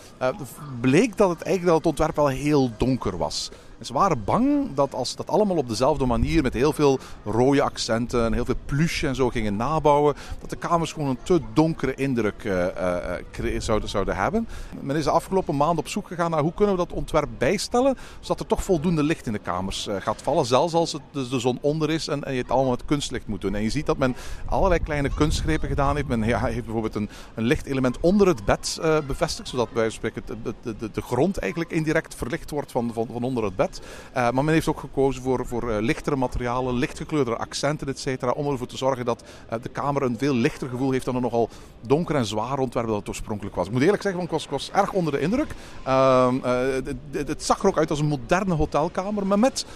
bleek 0.80 1.16
dat 1.16 1.28
het 1.28 1.42
eigenlijk 1.42 1.66
dat 1.66 1.76
het 1.76 1.86
ontwerp 1.86 2.16
wel 2.16 2.28
heel 2.28 2.70
donker 2.76 3.16
was. 3.16 3.50
En 3.78 3.86
ze 3.86 3.92
waren 3.92 4.24
bang 4.24 4.74
dat 4.74 4.94
als 4.94 5.16
dat 5.16 5.28
allemaal 5.28 5.56
op 5.56 5.68
dezelfde 5.68 6.06
manier, 6.06 6.42
met 6.42 6.54
heel 6.54 6.72
veel 6.72 6.98
rode 7.24 7.62
accenten 7.62 8.24
en 8.24 8.32
heel 8.32 8.44
veel 8.44 8.54
pluche 8.64 9.06
en 9.06 9.14
zo 9.14 9.28
gingen 9.28 9.56
nabouwen, 9.56 10.14
dat 10.40 10.50
de 10.50 10.56
kamers 10.56 10.92
gewoon 10.92 11.08
een 11.08 11.18
te 11.22 11.40
donkere 11.52 11.94
indruk 11.94 12.44
eh, 12.44 12.66
eh, 12.66 13.54
eh, 13.54 13.60
zouden, 13.60 13.88
zouden 13.88 14.16
hebben. 14.16 14.48
Men 14.80 14.96
is 14.96 15.04
de 15.04 15.10
afgelopen 15.10 15.56
maanden 15.56 15.78
op 15.78 15.88
zoek 15.88 16.06
gegaan 16.06 16.30
naar 16.30 16.42
hoe 16.42 16.54
kunnen 16.54 16.74
we 16.74 16.86
dat 16.86 16.92
ontwerp 16.92 17.28
bijstellen, 17.38 17.96
zodat 18.20 18.40
er 18.40 18.46
toch 18.46 18.64
voldoende 18.64 19.02
licht 19.02 19.26
in 19.26 19.32
de 19.32 19.38
kamers 19.38 19.88
gaat 19.98 20.22
vallen, 20.22 20.46
zelfs 20.46 20.74
als 20.74 20.92
het 20.92 21.02
dus 21.10 21.28
de 21.28 21.38
zon 21.38 21.58
onder 21.60 21.90
is 21.90 22.08
en, 22.08 22.20
je 22.26 22.42
het 22.42 22.50
allemaal 22.50 22.70
met 22.70 22.84
kunstlicht 22.84 23.26
moet 23.26 23.40
doen. 23.40 23.54
En 23.54 23.62
je 23.62 23.70
ziet 23.70 23.86
dat 23.86 23.98
men 23.98 24.16
allerlei 24.46 24.80
kleine 24.80 25.10
kunstgrepen 25.14 25.68
gedaan 25.68 25.96
heeft. 25.96 26.08
Men 26.08 26.22
heeft 26.22 26.64
bijvoorbeeld 26.64 26.94
een, 26.94 27.08
een 27.34 27.44
lichtelement 27.44 28.00
onder 28.00 28.26
het 28.26 28.44
bed 28.44 28.78
bevestigd, 29.06 29.48
zodat 29.48 29.72
bij 29.72 29.90
spreken 29.90 30.22
de, 30.26 30.54
de, 30.62 30.76
de, 30.76 30.90
de 30.90 31.02
grond 31.02 31.38
eigenlijk 31.38 31.70
indirect 31.70 32.14
verlicht 32.14 32.50
wordt 32.50 32.72
van, 32.72 32.92
van, 32.92 33.08
van 33.12 33.22
onder 33.22 33.44
het 33.44 33.56
bed. 33.56 33.65
Eh, 34.12 34.30
maar 34.30 34.44
men 34.44 34.54
heeft 34.54 34.68
ook 34.68 34.80
gekozen 34.80 35.22
voor, 35.22 35.46
voor 35.46 35.70
eh, 35.70 35.80
lichtere 35.80 36.16
materialen, 36.16 36.74
lichtgekleurde 36.74 37.36
accenten, 37.36 37.88
et 37.88 37.98
cetera, 37.98 38.30
om 38.30 38.50
ervoor 38.50 38.66
te 38.66 38.76
zorgen 38.76 39.04
dat 39.04 39.22
eh, 39.48 39.58
de 39.62 39.68
kamer 39.68 40.02
een 40.02 40.18
veel 40.18 40.34
lichter 40.34 40.68
gevoel 40.68 40.90
heeft 40.90 41.04
dan 41.04 41.14
een 41.16 41.22
nogal 41.22 41.48
donker 41.80 42.14
en 42.14 42.26
zwaar 42.26 42.58
ontwerp 42.58 42.86
dat 42.86 42.96
het 42.96 43.08
oorspronkelijk 43.08 43.56
was. 43.56 43.66
Ik 43.66 43.72
moet 43.72 43.82
eerlijk 43.82 44.02
zeggen, 44.02 44.22
ik 44.22 44.30
was, 44.50 44.70
erg 44.72 44.92
onder 44.92 45.12
de 45.12 45.20
indruk. 45.20 45.54
Ehm, 45.84 46.34
eh, 46.42 46.52
het- 46.74 46.94
het- 47.10 47.28
het 47.28 47.42
zag 47.44 47.60
er 47.62 47.66
ook 47.68 47.78
uit 47.78 47.90
als 47.90 48.00
een 48.00 48.06
moderne 48.06 48.54
hotelkamer, 48.54 49.26
maar 49.26 49.38
met 49.38 49.66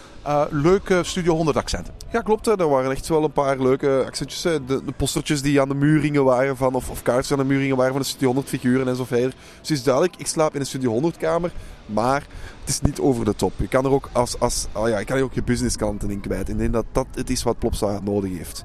leuke 0.50 1.00
Studio 1.04 1.34
100 1.34 1.56
accenten. 1.56 1.94
Ja, 2.12 2.20
klopt. 2.20 2.46
Er 2.46 2.68
waren 2.68 2.90
echt 2.90 3.08
wel 3.08 3.24
een 3.24 3.32
paar 3.32 3.58
leuke 3.58 4.02
accentjes. 4.06 4.42
De, 4.42 4.62
de 4.66 4.92
postertjes 4.96 5.42
die 5.42 5.60
aan 5.60 5.68
de 5.68 5.74
muringen 5.74 6.24
waren 6.24 6.56
van, 6.56 6.74
of, 6.74 6.90
of 6.90 7.02
kaartjes 7.02 7.32
aan 7.32 7.38
de 7.38 7.44
muringen 7.54 7.76
waren 7.76 7.92
van 7.92 8.00
de 8.00 8.06
Studio 8.06 8.26
100 8.26 8.48
figuren 8.48 8.88
en 8.88 8.96
zo 8.96 9.04
verder. 9.04 9.30
Dus 9.30 9.68
het 9.68 9.70
is 9.70 9.82
duidelijk, 9.82 10.16
ik 10.16 10.26
slaap 10.26 10.54
in 10.54 10.60
een 10.60 10.66
Studio 10.66 10.90
100 10.90 11.16
kamer, 11.16 11.52
maar 11.92 12.26
het 12.60 12.68
is 12.68 12.80
niet 12.80 13.00
over 13.00 13.24
de 13.24 13.34
top. 13.34 13.52
Je 13.56 13.68
kan 13.68 13.84
er 13.84 13.90
ook 13.90 14.08
als, 14.12 14.38
als 14.38 14.66
oh 14.72 14.88
ja, 14.88 14.98
je 14.98 15.04
kan 15.04 15.16
er 15.16 15.22
ook 15.22 15.32
je 15.32 15.42
businessklanten 15.42 16.10
in 16.10 16.20
kwijt. 16.20 16.48
Ik 16.48 16.58
denk 16.58 16.72
dat 16.72 16.86
dat 16.92 17.06
het 17.14 17.30
is 17.30 17.42
wat 17.42 17.58
Plopsa 17.58 18.00
nodig 18.02 18.36
heeft. 18.36 18.62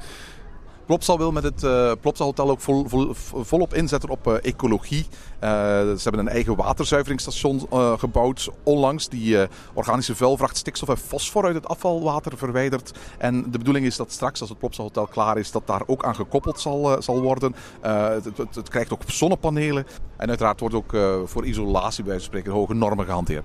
Plopsa 0.86 1.18
wil 1.18 1.32
met 1.32 1.44
het 1.44 1.64
eh 1.64 1.92
Plopsa 2.02 2.24
Hotel 2.24 2.50
ook 2.50 2.62
vol, 2.62 2.86
vol- 2.88 3.14
volop 3.44 3.74
inzetten 3.74 4.10
op 4.10 4.28
eh, 4.28 4.34
ecologie. 4.42 5.06
Eh, 5.40 5.50
ze 5.50 6.00
hebben 6.04 6.22
een 6.22 6.34
eigen 6.34 6.56
waterzuiveringsstation 6.56 7.68
gebouwd 7.98 8.50
onlangs. 8.64 9.10
Die 9.10 9.48
organische 9.74 10.16
vuilvracht 10.16 10.58
stikstof 10.58 10.90
en 10.90 10.98
fosfor 10.98 11.46
uit 11.46 11.56
het 11.56 11.68
afvalwater 11.68 12.38
verwijdert. 12.38 12.92
En 13.18 13.52
de 13.52 13.58
bedoeling 13.58 13.86
is 13.86 13.96
dat 13.96 14.12
straks, 14.12 14.40
als 14.40 14.50
het 14.50 14.60
Plopsa 14.60 14.84
Hotel 14.84 15.08
klaar 15.08 15.38
is, 15.38 15.52
dat 15.52 15.68
daar 15.68 15.82
ook 15.86 16.06
aan 16.06 16.16
gekoppeld 16.16 16.60
zal, 16.60 17.02
zal 17.02 17.22
worden. 17.22 17.56
Het, 17.82 18.26
het, 18.26 18.56
het 18.56 18.70
krijgt 18.70 18.94
ook 18.94 19.02
zonnepanelen. 19.06 19.86
En 20.18 20.28
uiteraard 20.28 20.60
wordt 20.60 20.76
ook 20.76 20.98
voor 21.26 21.46
isolatie 21.46 22.04
bij 22.04 22.20
spreken 22.20 22.52
hoge 22.52 22.74
normen 22.74 23.06
gehanteerd. 23.06 23.44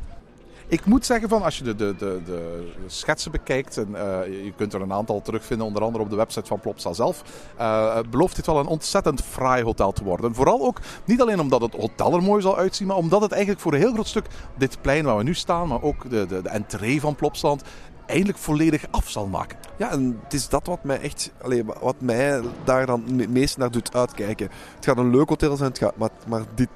Ik 0.70 0.85
moet 0.85 1.06
zeggen 1.06 1.28
van 1.28 1.42
als 1.42 1.59
je 1.59 1.64
de, 1.64 1.74
de, 1.74 1.94
de, 1.98 2.20
de 2.24 2.68
schetsen 2.87 3.30
bekijkt, 3.30 3.76
en 3.76 3.94
eh, 3.94 4.44
je 4.44 4.52
kunt 4.56 4.72
er 4.72 4.80
een 4.80 4.92
aantal 4.92 5.22
terugvinden, 5.22 5.66
onder 5.66 5.83
andere 5.83 6.04
op 6.04 6.11
de 6.11 6.16
website 6.16 6.46
van 6.46 6.61
Plopsa 6.61 6.92
zelf, 6.92 7.22
eh, 7.56 7.98
belooft 8.11 8.37
dit 8.37 8.46
wel 8.46 8.59
een 8.59 8.66
ontzettend 8.66 9.22
fraai 9.22 9.62
hotel 9.62 9.92
te 9.92 10.04
worden. 10.04 10.35
Vooral 10.35 10.61
ook 10.61 10.80
niet 11.04 11.20
alleen 11.20 11.40
omdat 11.40 11.61
het 11.61 11.74
hotel 11.74 12.14
er 12.14 12.22
mooi 12.22 12.42
zal 12.42 12.56
uitzien, 12.56 12.87
maar 12.87 12.96
omdat 12.96 13.20
het 13.20 13.33
eigenlijk 13.33 13.62
voor 13.62 13.72
een 13.72 13.78
heel 13.78 13.92
groot 13.92 14.06
stuk 14.06 14.26
dit 14.59 14.80
plein 14.80 15.04
waar 15.04 15.16
we 15.16 15.22
nu 15.22 15.35
staan, 15.35 15.68
maar 15.68 15.83
ook 15.83 16.11
de, 16.11 16.26
de, 16.26 16.42
de 16.42 16.48
entree 16.48 17.00
van 17.00 17.14
Plopsland, 17.14 17.62
eindelijk 18.06 18.38
volledig 18.38 18.85
af 18.90 19.11
zal 19.11 19.26
maken. 19.26 19.59
Ja, 19.76 19.90
en 19.90 20.20
het 20.22 20.33
is 20.33 20.48
dat 20.48 20.66
wat 20.66 20.85
mij 20.85 21.00
echt, 21.00 21.33
allee, 21.42 21.64
wat 21.80 22.00
mij 22.00 22.40
daar 22.64 22.87
dan 22.87 23.04
het 23.16 23.30
meest 23.30 23.59
naar 23.59 23.70
doet 23.70 23.94
uitkijken. 23.94 24.48
Het 24.74 24.85
gaat 24.85 24.98
een 24.98 25.11
leuk 25.11 25.28
hotel 25.28 25.56
zijn, 25.56 25.68
het 25.68 25.78
gaat, 25.78 25.96
maar, 25.96 26.11
maar 26.26 26.42
dit, 26.54 26.68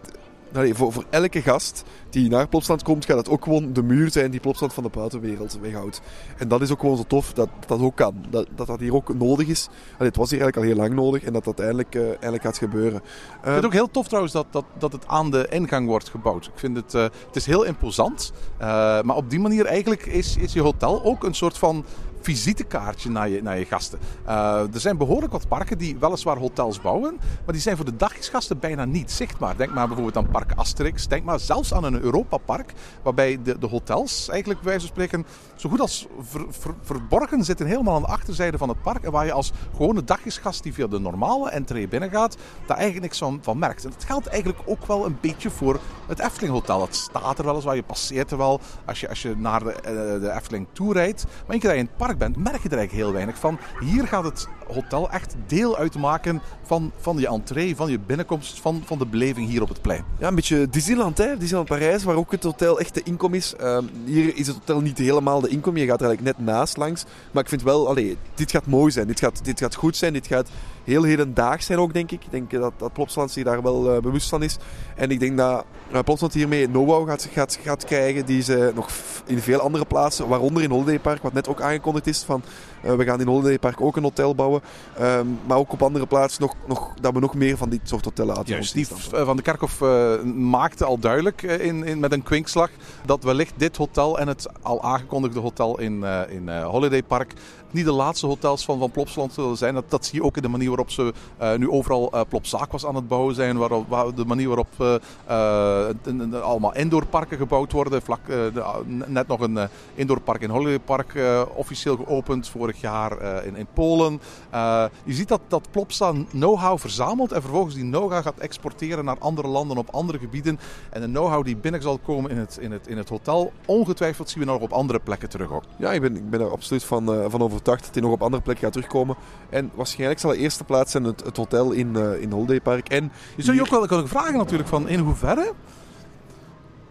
allee, 0.55 0.75
voor, 0.75 0.93
voor 0.93 1.05
elke 1.11 1.43
gast 1.43 1.83
die 2.11 2.31
naar 2.31 2.49
Plopsland 2.49 2.83
komt, 2.83 3.05
gaat 3.05 3.17
het 3.17 3.29
ook 3.29 3.45
gewoon 3.45 3.73
de 3.73 3.83
muur 3.83 4.11
zijn 4.11 4.31
die 4.31 4.41
Plopsland 4.41 4.73
van 4.73 4.83
de 4.83 4.89
buitenwereld 4.89 5.59
weghoudt. 5.61 6.01
En 6.39 6.49
dat 6.49 6.61
is 6.61 6.71
ook 6.71 6.81
gewoon 6.81 6.97
zo 6.97 7.05
tof 7.07 7.33
dat 7.33 7.49
dat 7.67 7.81
ook 7.81 7.97
kan. 7.97 8.15
Dat 8.31 8.47
dat, 8.57 8.67
dat 8.67 8.81
hier 8.81 8.95
ook 8.95 9.15
nodig 9.15 9.49
is. 9.49 9.69
Allee, 9.95 10.09
het 10.09 10.17
was 10.17 10.31
hier 10.31 10.41
eigenlijk 10.41 10.57
al 10.57 10.75
heel 10.75 10.89
lang 10.89 11.01
nodig 11.05 11.23
en 11.23 11.33
dat 11.33 11.45
dat 11.45 11.59
eindelijk, 11.61 11.95
eh, 11.95 12.09
eindelijk 12.09 12.43
gaat 12.43 12.59
gebeuren. 12.59 12.99
Ik 12.99 13.39
vind 13.43 13.55
het 13.55 13.65
ook 13.65 13.73
heel 13.73 13.91
tof 13.91 14.07
trouwens 14.07 14.33
dat, 14.33 14.47
dat, 14.51 14.65
dat 14.79 14.93
het 14.93 15.07
aan 15.07 15.31
de 15.31 15.47
ingang 15.51 15.87
wordt 15.87 16.09
gebouwd. 16.09 16.47
Ik 16.47 16.59
vind 16.59 16.77
het, 16.77 16.95
eh, 16.95 17.03
het 17.03 17.37
is 17.37 17.47
heel 17.47 17.65
imposant. 17.65 18.33
eh, 18.59 18.67
maar 19.03 19.17
op 19.17 19.31
die 19.31 19.41
manier 19.41 19.67
eigenlijk 19.67 20.07
is, 20.07 20.37
is 20.37 20.53
je 20.53 20.61
hotel 20.61 21.05
ook 21.05 21.25
een 21.25 21.35
soort 21.35 21.59
van 21.59 21.85
visitekaartje 22.25 23.11
naar 23.11 23.29
je, 23.29 23.43
naar 23.43 23.59
je 23.59 23.65
gasten. 23.65 23.99
Eh, 24.25 24.75
er 24.75 24.81
zijn 24.81 24.97
behoorlijk 24.97 25.33
wat 25.33 25.49
parken 25.49 25.79
die 25.79 25.97
weliswaar 25.99 26.37
hotels 26.37 26.81
bouwen, 26.81 27.17
maar 27.45 27.53
die 27.53 27.61
zijn 27.61 27.77
voor 27.77 27.85
de 27.85 27.97
daggasten 27.97 28.59
bijna 28.59 28.85
niet 28.85 29.11
zichtbaar. 29.11 29.57
Denk 29.57 29.75
maar 29.75 29.87
bijvoorbeeld 29.87 30.17
aan 30.17 30.31
Park 30.31 30.53
Asterix. 30.55 31.07
Denk 31.07 31.25
maar 31.25 31.41
zelfs 31.41 31.75
aan 31.75 31.85
een 31.85 32.01
Europa-park, 32.01 32.73
waarbij 33.03 33.39
de, 33.43 33.59
de 33.59 33.67
hotels 33.67 34.29
eigenlijk 34.29 34.61
bij 34.61 34.71
wijze 34.71 34.87
van 34.87 34.97
spreken 34.97 35.27
zo 35.55 35.69
goed 35.69 35.81
als 35.81 36.07
ver- 36.21 36.47
ver- 36.51 36.75
verborgen 36.83 37.45
zitten 37.45 37.67
helemaal 37.67 37.95
aan 37.95 38.03
de 38.03 38.09
achterzijde 38.09 38.59
van 38.59 38.69
het 38.69 38.83
park. 38.83 39.05
En 39.05 39.13
waar 39.13 39.25
je 39.25 39.33
als 39.33 39.53
gewone 39.73 40.05
dagjesgast 40.05 40.63
die 40.63 40.73
via 40.73 40.87
de 40.87 40.99
normale 40.99 41.51
entree 41.51 41.89
binnengaat, 41.89 42.37
daar 42.67 42.77
eigenlijk 42.77 43.07
niks 43.07 43.19
van, 43.19 43.39
van 43.43 43.59
merkt. 43.59 43.85
En 43.85 43.91
dat 43.91 44.05
geldt 44.05 44.27
eigenlijk 44.27 44.63
ook 44.65 44.87
wel 44.87 45.07
een 45.07 45.19
beetje 45.21 45.51
voor 45.51 45.81
het 46.07 46.19
Efteling 46.19 46.53
Hotel. 46.53 46.79
Dat 46.79 46.95
staat 46.95 47.39
er 47.39 47.45
wel 47.45 47.55
eens, 47.55 47.65
waar 47.65 47.77
je 47.77 47.83
passeert 47.83 48.31
er 48.31 48.37
wel 48.37 48.61
als 48.85 49.01
je, 49.01 49.09
als 49.09 49.23
je 49.23 49.35
naar 49.37 49.65
de, 49.65 49.73
eh, 49.73 49.93
de 50.21 50.33
Efteling 50.35 50.67
toe 50.73 50.93
rijdt. 50.93 51.25
Maar 51.25 51.51
één 51.51 51.61
keer 51.61 51.69
dat 51.69 51.79
je 51.79 51.85
in 51.85 51.91
het 51.91 51.97
park 51.97 52.14
bent, 52.19 52.37
merk 52.37 52.63
je 52.63 52.69
er 52.69 52.79
eigenlijk 52.79 53.05
heel 53.05 53.13
weinig 53.13 53.39
van. 53.39 53.59
Hier 53.81 54.07
gaat 54.07 54.25
het 54.25 54.49
hotel 54.73 55.11
echt 55.11 55.35
deel 55.47 55.77
uitmaken 55.77 56.41
van, 56.63 56.93
van 57.01 57.19
je 57.19 57.27
entree, 57.27 57.77
van 57.77 57.91
je 57.91 57.99
binnenkomst, 57.99 58.61
van, 58.61 58.83
van 58.85 58.99
de 58.99 59.07
beleving 59.07 59.49
hier 59.49 59.63
op 59.63 59.69
het 59.69 59.83
plein. 59.83 60.05
Ja, 60.19 60.29
een 60.29 60.35
beetje 60.35 60.69
Disneyland, 60.69 61.19
hè? 61.19 61.37
Disneyland 61.37 61.69
Parijs, 61.69 62.05
waar 62.05 62.17
ook 62.17 62.31
het 62.31 62.43
hotel 62.43 62.81
echt 62.81 62.95
de 62.95 63.03
inkom 63.03 63.35
is. 63.35 63.55
Ehm, 63.57 63.85
hier 64.05 64.37
is 64.37 64.47
het 64.47 64.57
hotel 64.57 64.81
niet 64.81 64.99
helemaal 64.99 65.41
de 65.41 65.49
inkom, 65.49 65.77
je 65.77 65.87
gaat 65.87 66.01
er 66.01 66.07
eigenlijk 66.07 66.39
net 66.39 66.47
naast 66.47 66.77
langs. 66.77 67.05
Maar 67.31 67.43
ik 67.43 67.49
vind 67.49 67.63
wel, 67.63 67.89
allee, 67.89 68.17
dit 68.35 68.51
gaat 68.51 68.67
mooi 68.67 68.93
zijn, 68.93 69.07
dit 69.07 69.19
gaat, 69.19 69.45
dit 69.45 69.61
gaat 69.61 69.75
goed 69.75 69.97
zijn, 69.97 70.13
dit 70.13 70.27
gaat 70.27 70.49
heel 70.85 71.03
hedendaags 71.03 71.67
zijn 71.67 71.79
ook, 71.79 71.93
denk 71.93 72.11
ik. 72.11 72.25
Ik 72.25 72.31
denk 72.31 72.51
dat, 72.51 72.73
dat 72.77 72.93
Plopsland 72.93 73.31
zich 73.31 73.45
daar 73.45 73.63
wel 73.63 73.95
eh, 73.95 74.03
bewust 74.03 74.29
van 74.29 74.43
is. 74.43 74.57
En 74.97 75.11
ik 75.11 75.21
denk 75.21 75.37
dat 75.37 75.65
uh, 75.93 75.99
Plopsland 76.01 76.35
hiermee 76.35 76.67
know-how 76.67 77.09
gaat, 77.09 77.29
gaat, 77.33 77.59
gaat 77.63 77.85
krijgen 77.85 78.27
die 78.27 78.43
ze 78.43 78.73
nog 78.75 78.89
in 79.27 79.39
veel 79.39 79.61
andere 79.61 79.85
plaatsen, 79.85 80.29
waaronder 80.29 80.63
in 80.63 80.71
Holiday 80.71 80.99
Park, 80.99 81.23
wat 81.23 81.33
net 81.33 81.49
ook 81.49 81.61
aangekondigd 81.61 82.07
is, 82.07 82.23
van 82.23 82.43
Eh, 82.45 82.74
we 82.85 83.05
gaan 83.05 83.21
in 83.21 83.27
Holiday 83.27 83.59
Park 83.59 83.81
ook 83.81 83.97
een 83.97 84.03
hotel 84.03 84.35
bouwen. 84.35 84.61
Ehm, 84.99 85.27
maar 85.47 85.59
ook 85.59 85.73
op 85.73 85.83
andere 85.83 86.07
plaatsen 86.07 86.43
nog, 86.43 86.55
nog, 86.67 86.95
dat 87.01 87.13
we 87.13 87.21
nog 87.21 87.35
meer 87.35 87.57
van 87.57 87.69
dit 87.69 87.81
soort 87.85 88.05
hotellen 88.05 88.35
laten 88.35 88.53
Juist. 88.53 88.69
Steve 88.69 89.17
eh, 89.17 89.25
van 89.25 89.37
de 89.37 89.43
Kerkhof 89.43 89.81
eh, 89.81 90.23
maakte 90.35 90.85
al 90.85 90.99
duidelijk 90.99 91.43
eh, 91.43 91.67
in, 91.67 91.85
in, 91.85 91.99
met 91.99 92.13
een 92.13 92.23
kwinkslag 92.23 92.71
dat 93.05 93.25
wellicht 93.25 93.53
dit 93.57 93.77
hotel 93.77 94.19
en 94.19 94.29
het 94.29 94.47
al 94.63 94.83
aangekondigde 94.83 95.41
hotel 95.41 95.81
in, 95.81 96.05
eh, 96.05 96.21
in 96.29 96.49
eh, 96.49 96.65
Holiday 96.65 97.03
Park 97.03 97.33
niet 97.75 97.85
de 97.85 97.93
laatste 97.93 98.27
hotels 98.27 98.65
van, 98.65 98.79
van 98.79 98.91
Plopsaland 98.91 99.33
zullen 99.33 99.57
zijn. 99.57 99.75
Dat, 99.75 99.85
dat 99.91 100.05
zie 100.07 100.15
je 100.21 100.25
ook 100.25 100.37
in 100.37 100.43
de 100.43 100.49
manier 100.49 100.69
waarop 100.69 100.91
ze 100.91 101.13
eh, 101.37 101.55
nu 101.55 101.71
overal 101.71 102.11
eh 102.13 102.21
Plopsaak 102.29 102.73
was 102.73 102.87
aan 102.87 102.95
het 102.95 103.09
bouwen 103.09 103.35
zijn. 103.35 103.57
Waarop, 103.57 103.89
waar- 103.89 104.15
de 104.15 104.25
manier 104.25 104.47
waarop 104.47 104.69
eh, 104.79 104.95
eh, 105.27 106.43
allemaal 106.43 106.75
indoorparken 106.75 107.39
gebouwd 107.39 107.73
worden. 107.73 108.03
Vlak, 108.03 108.19
eh, 108.23 108.27
de- 108.29 108.65
net 109.07 109.27
nog 109.29 109.41
een 109.41 109.59
eh, 109.59 109.65
indoorpark 109.95 110.41
in 110.43 110.51
Holiday 110.51 110.79
Park 110.79 111.15
eh, 111.15 111.43
officieel 111.55 111.97
geopend 111.97 112.49
vorig 112.49 112.81
jaar 112.81 113.19
eh, 113.19 113.47
in, 113.47 113.57
in 113.57 113.67
Polen. 113.75 114.21
Eh, 114.51 114.85
je 115.05 115.13
ziet 115.15 115.29
dat, 115.29 115.41
dat 115.49 115.69
Plopsa 115.71 116.13
know-how 116.31 116.79
verzamelt 116.79 117.33
en 117.33 117.41
vervolgens 117.43 117.75
die 117.75 117.85
know-how 117.85 118.23
gaat 118.23 118.39
exporteren 118.39 119.05
naar 119.05 119.19
andere 119.19 119.49
landen 119.49 119.77
op 119.77 119.89
andere 119.91 120.19
gebieden. 120.19 120.59
En 120.91 121.01
de 121.01 121.07
know-how 121.07 121.45
die 121.45 121.57
binnen 121.57 121.83
zal 121.83 121.99
komen 121.99 122.31
in 122.31 122.37
het, 122.39 122.59
in, 122.61 122.73
het, 122.73 122.87
in 122.87 122.97
het 122.97 123.09
hotel, 123.09 123.53
ongetwijfeld 123.67 124.31
zien 124.31 124.41
we 124.45 124.51
nog 124.51 124.61
op 124.61 124.73
andere 124.73 124.99
plekken 125.01 125.29
terug 125.29 125.53
ook. 125.53 125.63
Ja, 125.77 125.93
ik 125.93 126.01
ben, 126.01 126.17
ik 126.17 126.31
ben 126.31 126.41
er 126.41 126.51
absoluut 126.51 126.85
van, 126.85 127.13
eh, 127.15 127.25
van 127.29 127.43
overtuigd 127.43 127.63
dat 127.65 127.95
hij 127.95 128.03
nog 128.03 128.13
op 128.13 128.23
andere 128.23 128.43
plekken 128.43 128.65
gaat 128.65 128.73
terugkomen. 128.73 129.17
En 129.51 129.71
waarschijnlijk 129.75 130.21
zal 130.21 130.31
de 130.31 130.37
eerste 130.37 130.65
plaats 130.65 130.91
zijn 130.93 131.05
het, 131.05 131.25
het 131.25 131.37
hotel 131.37 131.73
in, 131.73 131.97
eh 131.97 132.21
in 132.23 132.31
Holiday 132.33 132.61
Park. 132.61 132.89
En 132.89 133.13
Je 133.37 133.43
zou 133.43 133.57
je 133.57 133.63
ook 133.63 133.71
wel 133.71 133.87
kunnen 133.87 134.09
vragen 134.09 134.37
natuurlijk 134.37 134.69
van 134.69 134.89
in 134.89 134.99
hoeverre 134.99 135.53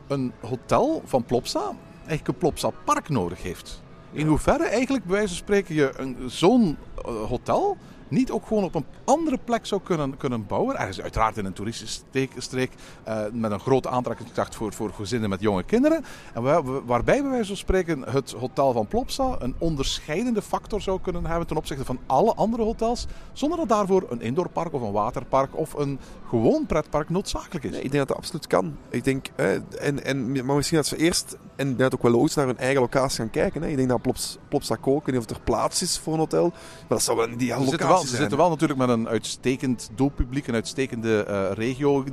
een 0.07 0.31
hotel 0.41 1.01
van 1.05 1.23
Plopsa 1.23 1.71
eigenlijk 1.97 2.27
een 2.27 2.37
Plopsa 2.37 2.69
park 2.83 3.09
nodig 3.09 3.43
heeft. 3.43 3.81
In 4.11 4.27
hoeverre 4.27 4.63
eigenlijk 4.65 5.03
bij 5.05 5.13
wijze 5.13 5.27
van 5.27 5.37
spreken 5.37 5.75
je 5.75 5.91
een- 5.97 6.17
zo'n 6.25 6.77
eh, 7.05 7.11
hotel 7.27 7.77
niet 8.13 8.31
ook 8.31 8.47
gewoon 8.47 8.63
op 8.63 8.75
een 8.75 8.85
andere 9.05 9.37
plek 9.43 9.65
zou 9.65 9.81
kunnen, 9.81 10.17
kunnen 10.17 10.45
bouwen. 10.47 10.77
Ergens 10.77 11.01
uiteraard 11.01 11.37
in 11.37 11.45
een 11.45 11.53
toeristische 11.53 12.01
streek 12.37 12.71
eh, 13.03 13.17
met 13.31 13.51
een 13.51 13.59
grote 13.59 13.89
aantrekkingskracht 13.89 14.55
voor, 14.55 14.73
voor 14.73 14.91
gezinnen 14.93 15.29
met 15.29 15.41
jonge 15.41 15.63
kinderen. 15.63 16.05
En 16.33 16.41
waar- 16.41 16.85
waarbij 16.85 17.21
bij 17.21 17.31
wijze 17.31 17.47
van 17.47 17.57
spreken 17.57 18.01
het 18.01 18.31
hotel 18.31 18.73
van 18.73 18.87
Plopsa 18.87 19.35
een 19.39 19.55
onderscheidende 19.57 20.41
factor 20.41 20.81
zou 20.81 20.99
kunnen 21.01 21.25
hebben 21.25 21.47
ten 21.47 21.57
opzichte 21.57 21.85
van 21.85 21.99
alle 22.05 22.33
andere 22.33 22.63
hotels. 22.63 23.07
Zonder 23.33 23.57
dat 23.57 23.69
daarvoor 23.69 24.05
een 24.09 24.21
indoorpark 24.21 24.73
of 24.73 24.81
een 24.81 24.91
waterpark 24.91 25.57
of 25.57 25.73
een 25.73 25.99
gewoon 26.29 26.65
pretpark 26.65 27.09
noodzakelijk 27.09 27.65
is. 27.65 27.71
Nee, 27.71 27.81
ik 27.81 27.91
denk 27.91 28.07
dat 28.07 28.07
dat 28.07 28.17
absoluut 28.17 28.47
kan. 28.47 28.77
Ik 28.89 29.03
denk, 29.03 29.27
hè, 29.35 29.59
en, 29.79 30.03
en, 30.03 30.45
maar 30.45 30.55
misschien 30.55 30.77
dat 30.77 30.87
ze 30.87 30.97
eerst, 30.97 31.37
en 31.55 31.75
dat 31.75 31.93
ook 31.93 32.01
wel 32.01 32.11
logisch, 32.11 32.35
naar 32.35 32.45
hun 32.45 32.57
eigen 32.57 32.81
locatie 32.81 33.17
gaan 33.17 33.29
kijken. 33.29 33.61
Hè. 33.61 33.67
Ik 33.67 33.75
denk 33.75 33.89
dat 33.89 34.01
Plops, 34.01 34.37
Plopsa 34.49 34.77
niet 35.05 35.17
of 35.17 35.29
er 35.29 35.41
plaats 35.43 35.81
is 35.81 35.99
voor 35.99 36.13
een 36.13 36.19
hotel. 36.19 36.49
Maar 36.49 36.87
dat 36.87 37.01
zou 37.01 37.17
wel 37.17 37.27
een 37.27 37.33
ideale 37.33 37.65
locatie 37.65 38.02
ze 38.07 38.15
zitten 38.15 38.37
wel 38.37 38.49
natuurlijk 38.49 38.79
met 38.79 38.89
een 38.89 39.07
uitstekend 39.07 39.89
doelpubliek, 39.95 40.47
een 40.47 40.53
uitstekende 40.53 41.23
eh, 41.23 41.51
regio. 41.53 42.03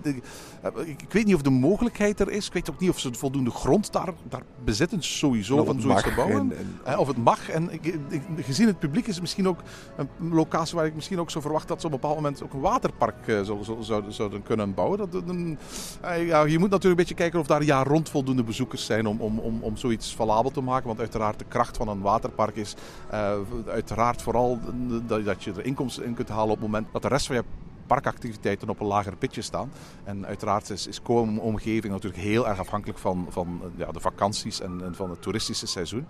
Eh, 0.62 0.70
ik, 0.88 1.12
weet 1.12 1.24
niet 1.26 1.34
of 1.34 1.42
de 1.42 1.50
mogelijkheid 1.50 2.20
er 2.20 2.30
is. 2.30 2.46
Ik 2.46 2.52
weet 2.52 2.70
ook 2.70 2.80
niet 2.80 2.90
of 2.90 2.98
ze 2.98 3.14
voldoende 3.14 3.50
grond 3.50 3.92
daar, 3.92 4.12
daar 4.28 4.42
bezitten, 4.64 5.02
sowieso, 5.02 5.54
En 5.54 5.60
of 5.60 5.66
van 5.66 5.80
zoiets 5.80 6.02
te 6.02 6.12
bouwen. 6.16 6.36
en- 6.40 6.52
en- 6.58 6.78
Eh, 6.92 6.98
of 6.98 7.06
het 7.06 7.16
mag. 7.16 7.48
En 7.50 7.72
ik, 7.72 7.84
ik- 7.86 8.22
gezien 8.40 8.66
het 8.66 8.78
publiek 8.78 9.06
is 9.06 9.12
het 9.12 9.20
misschien 9.20 9.48
ook 9.48 9.58
een 9.96 10.08
locatie 10.34 10.76
waar 10.76 10.86
ik 10.86 10.94
misschien 10.94 11.18
ook 11.20 11.30
zo 11.30 11.40
verwacht 11.40 11.68
dat 11.68 11.80
ze 11.80 11.86
op 11.86 11.92
een 11.92 11.98
bepaald 12.00 12.16
moment 12.20 12.42
ook 12.42 12.52
een 12.52 12.60
waterpark 12.60 13.26
eh, 13.26 13.40
zo- 13.42 13.62
zo- 13.62 13.78
zouden, 13.80 14.12
zouden 14.12 14.42
kunnen 14.42 14.74
bouwen. 14.74 14.98
Dat, 14.98 15.08
een- 15.26 15.58
ja, 16.02 16.42
je 16.44 16.58
moet 16.58 16.70
natuurlijk 16.70 16.84
een 16.84 16.94
beetje 16.96 17.14
kijken 17.14 17.40
of 17.40 17.46
daar 17.46 17.62
jaar 17.62 17.86
rond 17.86 18.08
voldoende 18.08 18.42
bezoekers 18.44 18.84
zijn 18.86 19.06
om, 19.06 19.20
om, 19.20 19.38
om, 19.38 19.62
om 19.62 19.76
zoiets 19.76 20.14
valabel 20.14 20.50
te 20.50 20.60
maken. 20.60 20.86
Want 20.86 20.98
uiteraard 20.98 21.38
de 21.38 21.44
kracht 21.48 21.76
van 21.76 21.88
een 21.88 22.00
waterpark 22.00 22.56
is 22.56 22.74
uiteraard 23.66 24.22
vooral 24.22 24.58
dat, 25.06 25.24
dat 25.24 25.44
je 25.44 25.52
er 25.52 25.64
inkomsten 25.64 26.04
in 26.04 26.14
kunt 26.14 26.28
halen 26.28 26.44
op 26.50 26.56
het 26.60 26.60
moment 26.70 26.86
dat 26.92 27.02
de 27.02 27.08
rest 27.08 27.26
van 27.26 27.36
je 27.36 27.42
parkactiviteiten 27.94 28.68
op 28.68 28.80
een 28.80 28.86
lager 28.86 29.16
pitje 29.16 29.42
staan. 29.42 29.70
En 30.04 30.26
uiteraard 30.26 30.70
is, 30.70 30.86
is 30.86 31.00
omgeving 31.40 31.92
natuurlijk 31.92 32.22
heel 32.22 32.48
erg 32.48 32.58
afhankelijk 32.58 32.98
van, 32.98 33.26
van 33.28 33.60
ja, 33.76 33.92
de 33.92 34.00
vakanties 34.00 34.60
en, 34.60 34.92
van 34.92 35.10
het 35.10 35.22
toeristische 35.22 35.66
seizoen. 35.66 36.06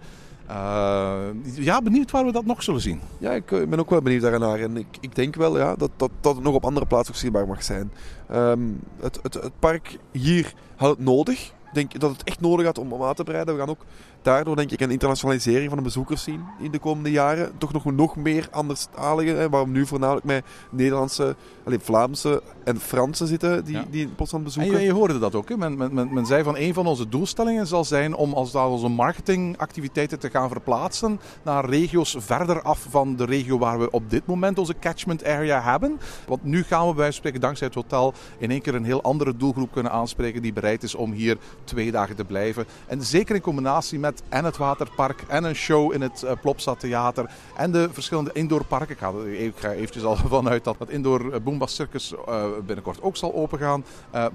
Eh, 0.47 1.29
ja, 1.55 1.83
benieuwd 1.83 2.11
waar 2.11 2.25
we 2.25 2.33
dat 2.33 2.45
nog 2.45 2.63
zullen 2.63 2.81
zien. 2.81 3.01
Ja, 3.19 3.31
ik 3.31 3.53
eh, 3.53 3.67
ben 3.67 3.79
ook 3.79 3.91
wel 3.91 4.03
benieuwd 4.03 4.23
daarnaar. 4.23 4.61
En 4.61 4.77
ik, 4.77 4.97
ik 5.01 5.15
denk 5.15 5.35
wel 5.35 5.59
ja, 5.59 5.77
dat, 5.77 5.91
dat, 5.97 6.11
dat 6.21 6.43
nog 6.43 6.55
op 6.55 6.65
andere 6.65 6.87
plaatsen 6.87 7.15
zichtbaar 7.15 7.47
mag 7.47 7.63
zijn. 7.63 7.93
Ehm, 8.29 8.61
het, 9.01 9.19
het, 9.23 9.35
het 9.35 9.59
park 9.59 9.99
hier 10.13 10.55
had 10.77 10.91
het 10.91 10.99
nodig. 10.99 11.47
Ik 11.47 11.75
denk 11.75 12.01
dat 12.01 12.11
het 12.11 12.25
echt 12.25 12.41
nodig 12.41 12.67
had 12.67 12.79
om, 12.79 12.93
om 12.93 13.03
uit 13.03 13.17
te 13.17 13.25
breiden. 13.25 13.55
We 13.55 13.61
gaan 13.61 13.71
ook 13.71 13.85
daardoor 14.23 14.57
denk 14.57 14.71
ik 14.71 14.81
een 14.81 14.91
internationalisering 14.91 15.69
van 15.69 15.79
de 15.79 15.85
bezoekers 15.85 16.23
zien 16.23 16.45
in 16.61 16.71
de 16.71 16.79
komende 16.79 17.11
jaren. 17.11 17.53
Toch 17.59 17.73
nog, 17.73 17.85
nog 17.85 18.17
meer 18.17 18.49
anderstaligen. 18.51 19.39
Hè, 19.39 19.49
waar 19.49 19.65
we 19.65 19.71
nu 19.71 19.87
voornamelijk 19.87 20.27
met 20.27 20.45
Nederlandse, 20.71 21.37
alleen 21.65 21.81
Vlaamse 21.81 22.43
en 22.65 22.81
Franse 22.81 23.27
zitten 23.27 23.65
die, 23.65 23.75
Ja. 23.77 23.85
die 23.91 24.09
Potsdam 24.09 24.39
En 24.39 24.45
bezoeken. 24.45 24.73
je, 24.73 24.85
je 24.85 24.93
hoorde 24.93 25.19
dat 25.19 25.35
ook. 25.35 25.49
Hè? 25.49 25.57
Men, 25.57 25.77
men, 25.77 25.95
men, 25.95 26.15
men 26.15 26.27
zei 26.27 26.43
van 26.43 26.57
een 26.57 26.75
van 26.75 26.87
onze 26.87 27.09
doelstellingen 27.09 27.67
zal 27.67 27.85
zijn 27.85 28.15
om 28.15 28.33
als 28.33 28.53
dat 28.53 28.69
onze 28.69 28.89
marketingactiviteiten 28.89 30.19
te 30.19 30.31
gaan 30.31 30.49
verplaatsen 30.49 31.21
naar 31.43 31.65
regio's 31.65 32.17
verder 32.19 32.63
af 32.63 32.87
van 32.91 33.17
de 33.17 33.25
regio 33.25 33.59
waar 33.59 33.79
we 33.79 33.91
op 33.91 34.11
dit 34.11 34.27
moment 34.27 34.59
onze 34.59 34.75
catchment 34.81 35.25
area 35.25 35.61
hebben. 35.63 36.01
Want 36.27 36.45
nu 36.45 36.63
gaan 36.63 36.89
we 36.89 36.95
bij 36.95 37.11
spreken 37.11 37.41
dankzij 37.41 37.67
het 37.67 37.77
hotel 37.77 38.15
in 38.39 38.51
één 38.51 38.61
keer 38.63 38.75
een 38.75 38.85
heel 38.85 39.03
andere 39.03 39.37
doelgroep 39.37 39.73
kunnen 39.73 39.93
aanspreken 39.93 40.43
die 40.43 40.53
bereid 40.53 40.83
is 40.83 40.95
om 40.95 41.13
hier 41.13 41.39
twee 41.65 41.91
dagen 41.91 42.17
te 42.17 42.25
blijven. 42.25 42.65
En 42.87 43.03
zeker 43.03 43.35
in 43.35 43.41
combinatie 43.41 43.99
met 43.99 44.10
en 44.29 44.45
het 44.45 44.57
waterpark 44.57 45.25
en 45.29 45.45
een 45.45 45.55
show 45.55 45.93
in 45.93 46.01
het 46.01 46.23
eh, 46.23 46.33
Plopsa 46.41 46.75
Theater 46.75 47.31
en 47.57 47.73
de 47.73 47.89
verschillende 47.93 48.31
indoorparken. 48.33 48.91
Ik 48.91 48.99
ga, 48.99 49.09
er- 49.13 49.33
ik 49.41 49.53
ga 49.57 49.73
eventjes 49.73 50.05
al 50.05 50.17
vanuit 50.37 50.65
dat 50.65 50.77
het 50.79 50.89
indoor 50.91 51.33
eh, 51.33 51.41
Boomba 51.41 51.67
Circus 51.67 52.15
eh, 52.27 52.45
binnenkort 52.67 53.03
ook 53.03 53.17
zal 53.17 53.35
opengaan. 53.35 53.85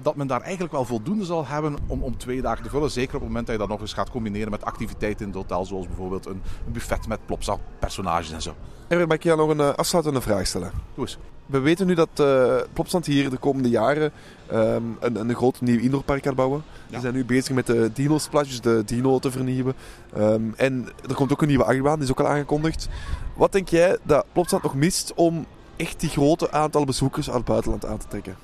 Dat 0.02 0.16
men 0.16 0.26
daar 0.26 0.40
eigenlijk 0.40 0.72
wel 0.72 0.84
voldoende 0.84 1.24
zal 1.24 1.46
hebben 1.46 1.76
om, 1.86 2.02
om 2.02 2.16
twee 2.16 2.42
dagen 2.42 2.62
te 2.64 2.70
vullen. 2.70 2.90
Zeker 2.90 3.14
op 3.14 3.20
het 3.20 3.28
moment 3.28 3.46
dat 3.46 3.54
je 3.54 3.60
dat 3.60 3.70
nog 3.70 3.80
eens 3.80 3.92
gaat 3.92 4.10
combineren 4.10 4.50
met 4.50 4.64
activiteiten 4.64 5.20
in 5.26 5.32
het 5.32 5.36
hotel. 5.40 5.64
Zoals 5.64 5.86
bijvoorbeeld 5.86 6.26
een, 6.26 6.42
buffet 6.66 7.06
met 7.08 7.26
Plopsa 7.26 7.56
personages 7.78 8.32
en 8.32 8.42
zo. 8.42 8.54
En 8.88 8.98
mag 8.98 9.16
ik 9.16 9.22
jou 9.22 9.38
nog 9.38 9.48
een 9.48 9.74
afsluitende 9.76 10.20
vraag 10.20 10.46
stellen? 10.46 10.70
Doe 10.94 11.04
eens. 11.04 11.18
We 11.46 11.58
weten 11.58 11.86
nu 11.86 11.94
dat 11.94 12.08
eh 12.14 12.56
Plopsland 12.72 13.06
hier 13.06 13.30
de 13.30 13.36
komende 13.36 13.68
jaren 13.68 14.12
ehm, 14.46 14.82
een, 15.00 15.16
een 15.16 15.34
groot 15.34 15.60
nieuw 15.60 15.78
indoorpark 15.78 16.24
gaat 16.24 16.34
bouwen. 16.34 16.62
Ja. 16.86 16.94
Ze 16.94 17.00
zijn 17.00 17.14
nu 17.14 17.24
bezig 17.24 17.54
met 17.54 17.66
de 17.66 17.90
Dino 17.94 18.18
Splash, 18.18 18.48
dus 18.48 18.60
de 18.60 18.82
Dino 18.86 19.18
te 19.18 19.30
vernieuwen. 19.30 19.74
Ehm, 20.14 20.42
en 20.56 20.88
er 21.08 21.14
komt 21.14 21.32
ook 21.32 21.42
een 21.42 21.48
nieuwe 21.48 21.64
achtbaan, 21.64 21.94
die 21.94 22.04
is 22.04 22.10
ook 22.10 22.20
al 22.20 22.28
aangekondigd. 22.28 22.88
Wat 23.34 23.52
denk 23.52 23.68
jij 23.68 23.98
dat 24.02 24.24
Plopsland 24.32 24.64
nog 24.64 24.74
mist 24.74 25.12
om 25.14 25.46
echt 25.76 26.00
die 26.00 26.10
grote 26.10 26.50
aantal 26.50 26.84
bezoekers 26.84 27.26
uit 27.26 27.36
het 27.36 27.46
buitenland 27.46 27.86
aan 27.86 27.98
te 27.98 28.06
trekken? 28.08 28.36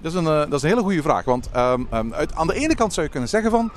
Dat 0.00 0.12
is 0.12 0.18
een, 0.18 0.26
eh, 0.26 0.38
dat 0.38 0.52
is 0.52 0.62
een 0.62 0.68
hele 0.68 0.82
goede 0.82 1.02
vraag. 1.02 1.24
Want 1.24 1.48
ehm, 1.52 2.12
uit, 2.12 2.34
aan 2.34 2.46
de 2.46 2.54
ene 2.54 2.74
kant 2.74 2.92
zou 2.92 3.06
je 3.06 3.12
kunnen 3.12 3.28
zeggen 3.28 3.50
van... 3.50 3.70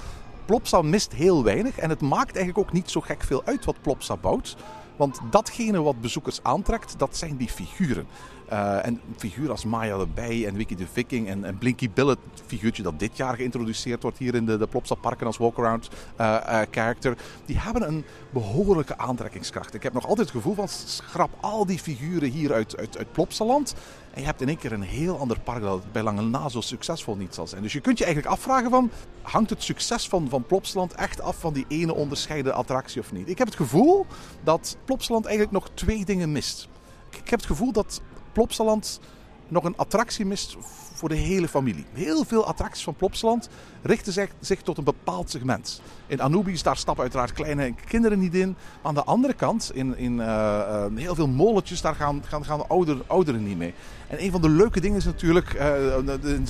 Plopsa 0.46 0.82
mist 0.82 1.14
heel 1.14 1.44
weinig. 1.44 1.78
En 1.78 1.90
het 1.90 2.02
maakt 2.02 2.36
eigenlijk 2.36 2.68
ook 2.68 2.74
niet 2.74 2.92
zo 2.92 3.02
gek 3.02 3.24
veel 3.24 3.42
uit 3.46 3.66
wat 3.66 3.82
Plopsa 3.82 4.18
bouwt. 4.18 4.56
Want 4.96 5.20
datgene 5.32 5.82
wat 5.82 6.02
bezoekers 6.02 6.40
aantrekt, 6.44 6.94
dat 6.98 7.18
zijn 7.18 7.38
die 7.38 7.50
figuren. 7.50 8.08
Eh, 8.50 8.86
en 8.86 9.02
figuren 9.18 9.52
als 9.52 9.66
Maya 9.66 9.98
de 9.98 10.08
Bij 10.14 10.48
en 10.48 10.56
Wiki 10.56 10.76
de 10.76 10.88
Viking 10.92 11.28
en, 11.28 11.44
en 11.44 11.58
Blinky 11.58 11.90
Bill, 11.94 12.08
het 12.08 12.20
figuurtje 12.46 12.84
dat 12.84 13.00
dit 13.00 13.18
jaar 13.18 13.36
geïntroduceerd 13.36 14.02
wordt 14.02 14.18
hier 14.18 14.36
in 14.36 14.46
de, 14.46 14.58
de 14.58 14.68
Plopsa 14.68 14.96
Parken 14.96 15.26
als 15.26 15.38
walkaround 15.38 15.90
eh 16.16 16.34
eh, 16.36 16.68
character, 16.72 17.18
die 17.46 17.60
hebben 17.60 17.88
een 17.88 18.06
behoorlijke 18.30 18.98
aantrekkingskracht. 18.98 19.74
Ik 19.74 19.84
heb 19.84 19.94
nog 19.94 20.08
altijd 20.08 20.28
het 20.28 20.36
gevoel 20.36 20.54
van 20.54 20.68
schrap 20.68 21.30
al 21.40 21.66
die 21.66 21.80
figuren 21.80 22.30
hier 22.30 22.54
uit, 22.54 22.78
uit, 22.78 22.98
uit 22.98 23.12
Plopsaland 23.12 23.76
en 24.14 24.22
je 24.22 24.28
hebt 24.28 24.42
in 24.42 24.48
één 24.48 24.58
keer 24.58 24.72
een 24.72 24.82
heel 24.82 25.20
ander 25.20 25.40
park 25.40 25.62
dat 25.62 25.92
bij 25.92 26.04
lange 26.04 26.22
na 26.22 26.50
zo 26.50 26.62
succesvol 26.62 27.16
niet 27.16 27.36
zal 27.36 27.48
zijn. 27.48 27.62
Dus 27.62 27.74
je 27.74 27.80
kunt 27.82 27.98
je 27.98 28.04
eigenlijk 28.04 28.36
afvragen 28.36 28.70
van, 28.70 28.92
hangt 29.22 29.50
het 29.50 29.64
succes 29.64 30.08
van, 30.08 30.30
van 30.30 30.44
Plopsaland 30.44 30.94
echt 30.94 31.22
af 31.22 31.40
van 31.40 31.54
die 31.54 31.66
ene 31.68 31.94
onderscheiden 31.94 32.54
attractie 32.54 33.02
of 33.02 33.12
niet? 33.12 33.30
Ik 33.30 33.38
heb 33.38 33.48
het 33.48 33.56
gevoel 33.56 34.06
dat 34.44 34.78
Plopsaland 34.86 35.26
eigenlijk 35.26 35.56
nog 35.56 35.70
twee 35.74 36.06
dingen 36.06 36.32
mist. 36.32 36.68
Ik 37.10 37.30
heb 37.30 37.40
het 37.40 37.48
gevoel 37.48 37.72
dat 37.72 38.02
Plopsaland 38.36 39.00
nog 39.48 39.64
een 39.64 39.78
attractie 39.78 40.26
mist 40.26 40.56
voor 40.94 41.10
de 41.10 41.16
hele 41.16 41.48
familie. 41.48 41.86
Heel 41.94 42.24
veel 42.24 42.46
attracties 42.46 42.84
van 42.84 42.96
Plopsaland 42.96 43.50
richten 43.82 44.14
zich, 44.14 44.30
zich 44.40 44.62
tot 44.62 44.78
een 44.78 44.84
bepaald 44.84 45.30
segment. 45.30 45.82
In 46.08 46.22
Anubis, 46.22 46.64
daar 46.64 46.78
stappen 46.78 47.04
uiteraard 47.04 47.32
kleine 47.32 47.74
kinderen 47.88 48.20
niet 48.20 48.36
in. 48.36 48.56
Aan 48.82 48.94
de 48.94 49.04
andere 49.04 49.34
kant, 49.34 49.72
in, 49.74 49.98
in 49.98 50.20
eh, 50.20 50.60
eh, 50.60 50.92
heel 50.96 51.16
veel 51.16 51.28
molletjes, 51.28 51.82
daar 51.82 51.96
gaan, 51.96 52.24
gaan, 52.28 52.46
gaan 52.46 52.70
ouder, 52.70 52.98
ouderen 53.08 53.44
niet 53.44 53.58
mee. 53.58 53.74
En 54.08 54.24
een 54.24 54.32
van 54.32 54.42
de 54.42 54.50
leuke 54.50 54.80
dingen 54.80 54.98
is 54.98 55.06
natuurlijk, 55.06 55.54
eh, 55.54 55.70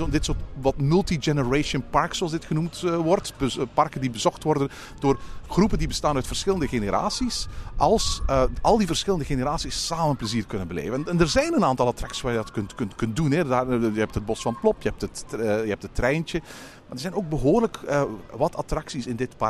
dit 0.10 0.26
soort 0.26 0.38
wat 0.62 0.78
multi-generation 0.78 1.84
parks, 1.90 2.18
zoals 2.18 2.32
dit 2.32 2.46
genoemd 2.46 2.82
wordt. 2.82 3.34
Parken 3.74 4.02
die 4.02 4.10
bezocht 4.10 4.44
worden 4.44 4.70
door 5.00 5.20
groepen 5.48 5.78
die 5.78 5.88
bestaan 5.88 6.16
uit 6.16 6.28
verschillende 6.28 6.68
generaties. 6.68 7.48
Als 7.76 8.22
al 8.62 8.78
die 8.78 8.88
verschillende 8.88 9.26
generaties 9.26 9.86
samen 9.86 10.16
plezier 10.16 10.46
kunnen 10.46 10.68
beleven. 10.68 11.08
En, 11.08 11.20
er 11.20 11.28
zijn 11.28 11.54
een 11.54 11.66
aantal 11.66 11.88
attracties 11.88 12.22
waar 12.22 12.32
je 12.32 12.38
dat 12.38 12.52
kunt, 12.52 12.76
kunt 12.76 12.96
kunt, 12.96 13.16
doen. 13.16 13.32
Hè. 13.32 13.46
Daar, 13.46 13.72
je 13.72 14.00
hebt 14.00 14.16
het 14.16 14.26
bos 14.26 14.42
van 14.42 14.58
Plop, 14.62 14.82
je 14.82 14.90
hebt 14.90 15.02
het, 15.02 15.26
je 15.40 15.70
hebt 15.70 15.84
het 15.84 15.96
treintje. 15.96 16.42
Maar 16.86 16.96
er 16.96 17.02
zijn 17.02 17.14
ook 17.14 17.30
behoorlijk 17.30 17.78
eh, 17.88 18.04
wat 18.36 18.56
attracties 18.56 19.08
in 19.08 19.16
dit 19.16 19.38
park. 19.38 19.45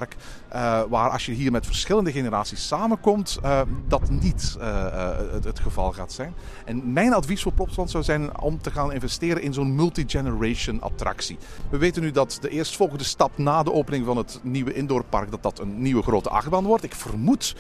Eh, 0.56 0.82
waar 0.90 1.10
als 1.10 1.26
je 1.26 1.32
hier 1.32 1.52
met 1.52 1.66
verschillende 1.66 2.12
generaties 2.12 2.68
samenkomt, 2.68 3.40
eh, 3.42 3.62
dat 3.88 4.10
niet 4.10 4.58
eh, 4.60 4.92
het, 5.32 5.44
het 5.44 5.60
geval 5.60 5.92
gaat 5.92 6.12
zijn. 6.12 6.34
En 6.66 6.94
mijn 6.94 7.14
advies 7.14 7.42
voor 7.42 7.52
Plopsaland 7.52 7.92
zou 7.92 8.04
zijn 8.04 8.40
om 8.40 8.62
te 8.62 8.72
gaan 8.72 8.94
investeren 8.94 9.42
in 9.42 9.54
zo'n 9.54 9.76
multi-generation 9.76 10.82
attractie. 10.82 11.38
We 11.70 11.78
weten 11.78 12.02
nu 12.02 12.12
dat 12.12 12.38
de 12.42 12.50
eerstvolgende 12.50 13.04
stap 13.04 13.38
na 13.38 13.64
de 13.64 13.74
opening 13.74 14.06
van 14.06 14.18
het 14.18 14.40
nieuwe 14.44 14.74
indoorpark, 14.74 15.32
dat 15.32 15.44
dat 15.44 15.60
een 15.60 15.82
nieuwe 15.82 16.04
grote 16.04 16.30
achtbaan 16.30 16.66
wordt. 16.66 16.84
Ik 16.84 16.96
vermoed, 16.96 17.56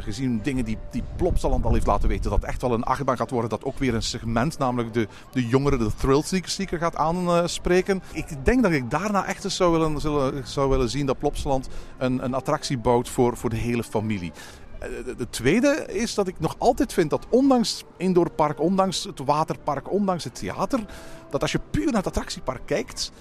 gezien 0.00 0.40
dingen 0.42 0.64
die, 0.64 0.78
die 0.90 1.02
Plopsaland 1.16 1.64
al 1.64 1.72
heeft 1.72 1.86
laten 1.86 2.08
weten, 2.08 2.30
dat 2.30 2.44
echt 2.44 2.62
wel 2.62 2.72
een 2.72 2.82
achtbaan 2.84 3.16
gaat 3.16 3.30
worden 3.30 3.50
dat 3.50 3.64
ook 3.64 3.78
weer 3.78 3.94
een 3.94 4.02
segment, 4.02 4.58
namelijk 4.58 4.92
de, 4.92 5.08
de 5.32 5.46
jongeren, 5.46 5.78
de 5.78 5.90
thrill 5.96 6.22
seeker 6.42 6.78
gaat 6.78 6.96
aanspreken. 6.96 8.02
ik 8.12 8.26
denk 8.42 8.62
dat 8.62 8.72
ik 8.72 8.90
daarna 8.90 9.26
echt 9.26 9.44
eens 9.44 9.56
zou 9.56 9.72
willen, 9.72 10.00
zou 10.44 10.70
willen 10.70 10.90
zien 10.90 11.06
dat 11.06 11.18
Plopsaland 11.18 11.68
een, 11.98 12.24
een 12.24 12.34
attractie 12.34 12.78
bouwt 12.78 13.08
voor, 13.08 13.36
voor 13.36 13.50
de 13.50 13.56
hele 13.56 13.82
familie. 13.82 14.32
Eh, 14.78 14.88
De, 15.04 15.14
de 15.14 15.30
tweede 15.30 15.86
is 15.88 16.14
dat 16.14 16.28
ik 16.28 16.40
nog 16.40 16.54
altijd 16.58 16.92
vind 16.92 17.10
dat 17.10 17.26
ondanks 17.30 17.84
indoorpark, 17.96 18.60
ondanks 18.60 19.04
het 19.04 19.18
waterpark, 19.24 19.90
ondanks 19.90 20.24
het 20.24 20.34
theater, 20.34 20.80
dat 21.30 21.42
als 21.42 21.52
je 21.52 21.60
puur 21.70 21.84
naar 21.84 21.94
het 21.94 22.06
attractiepark 22.06 22.62
kijkt 22.64 23.12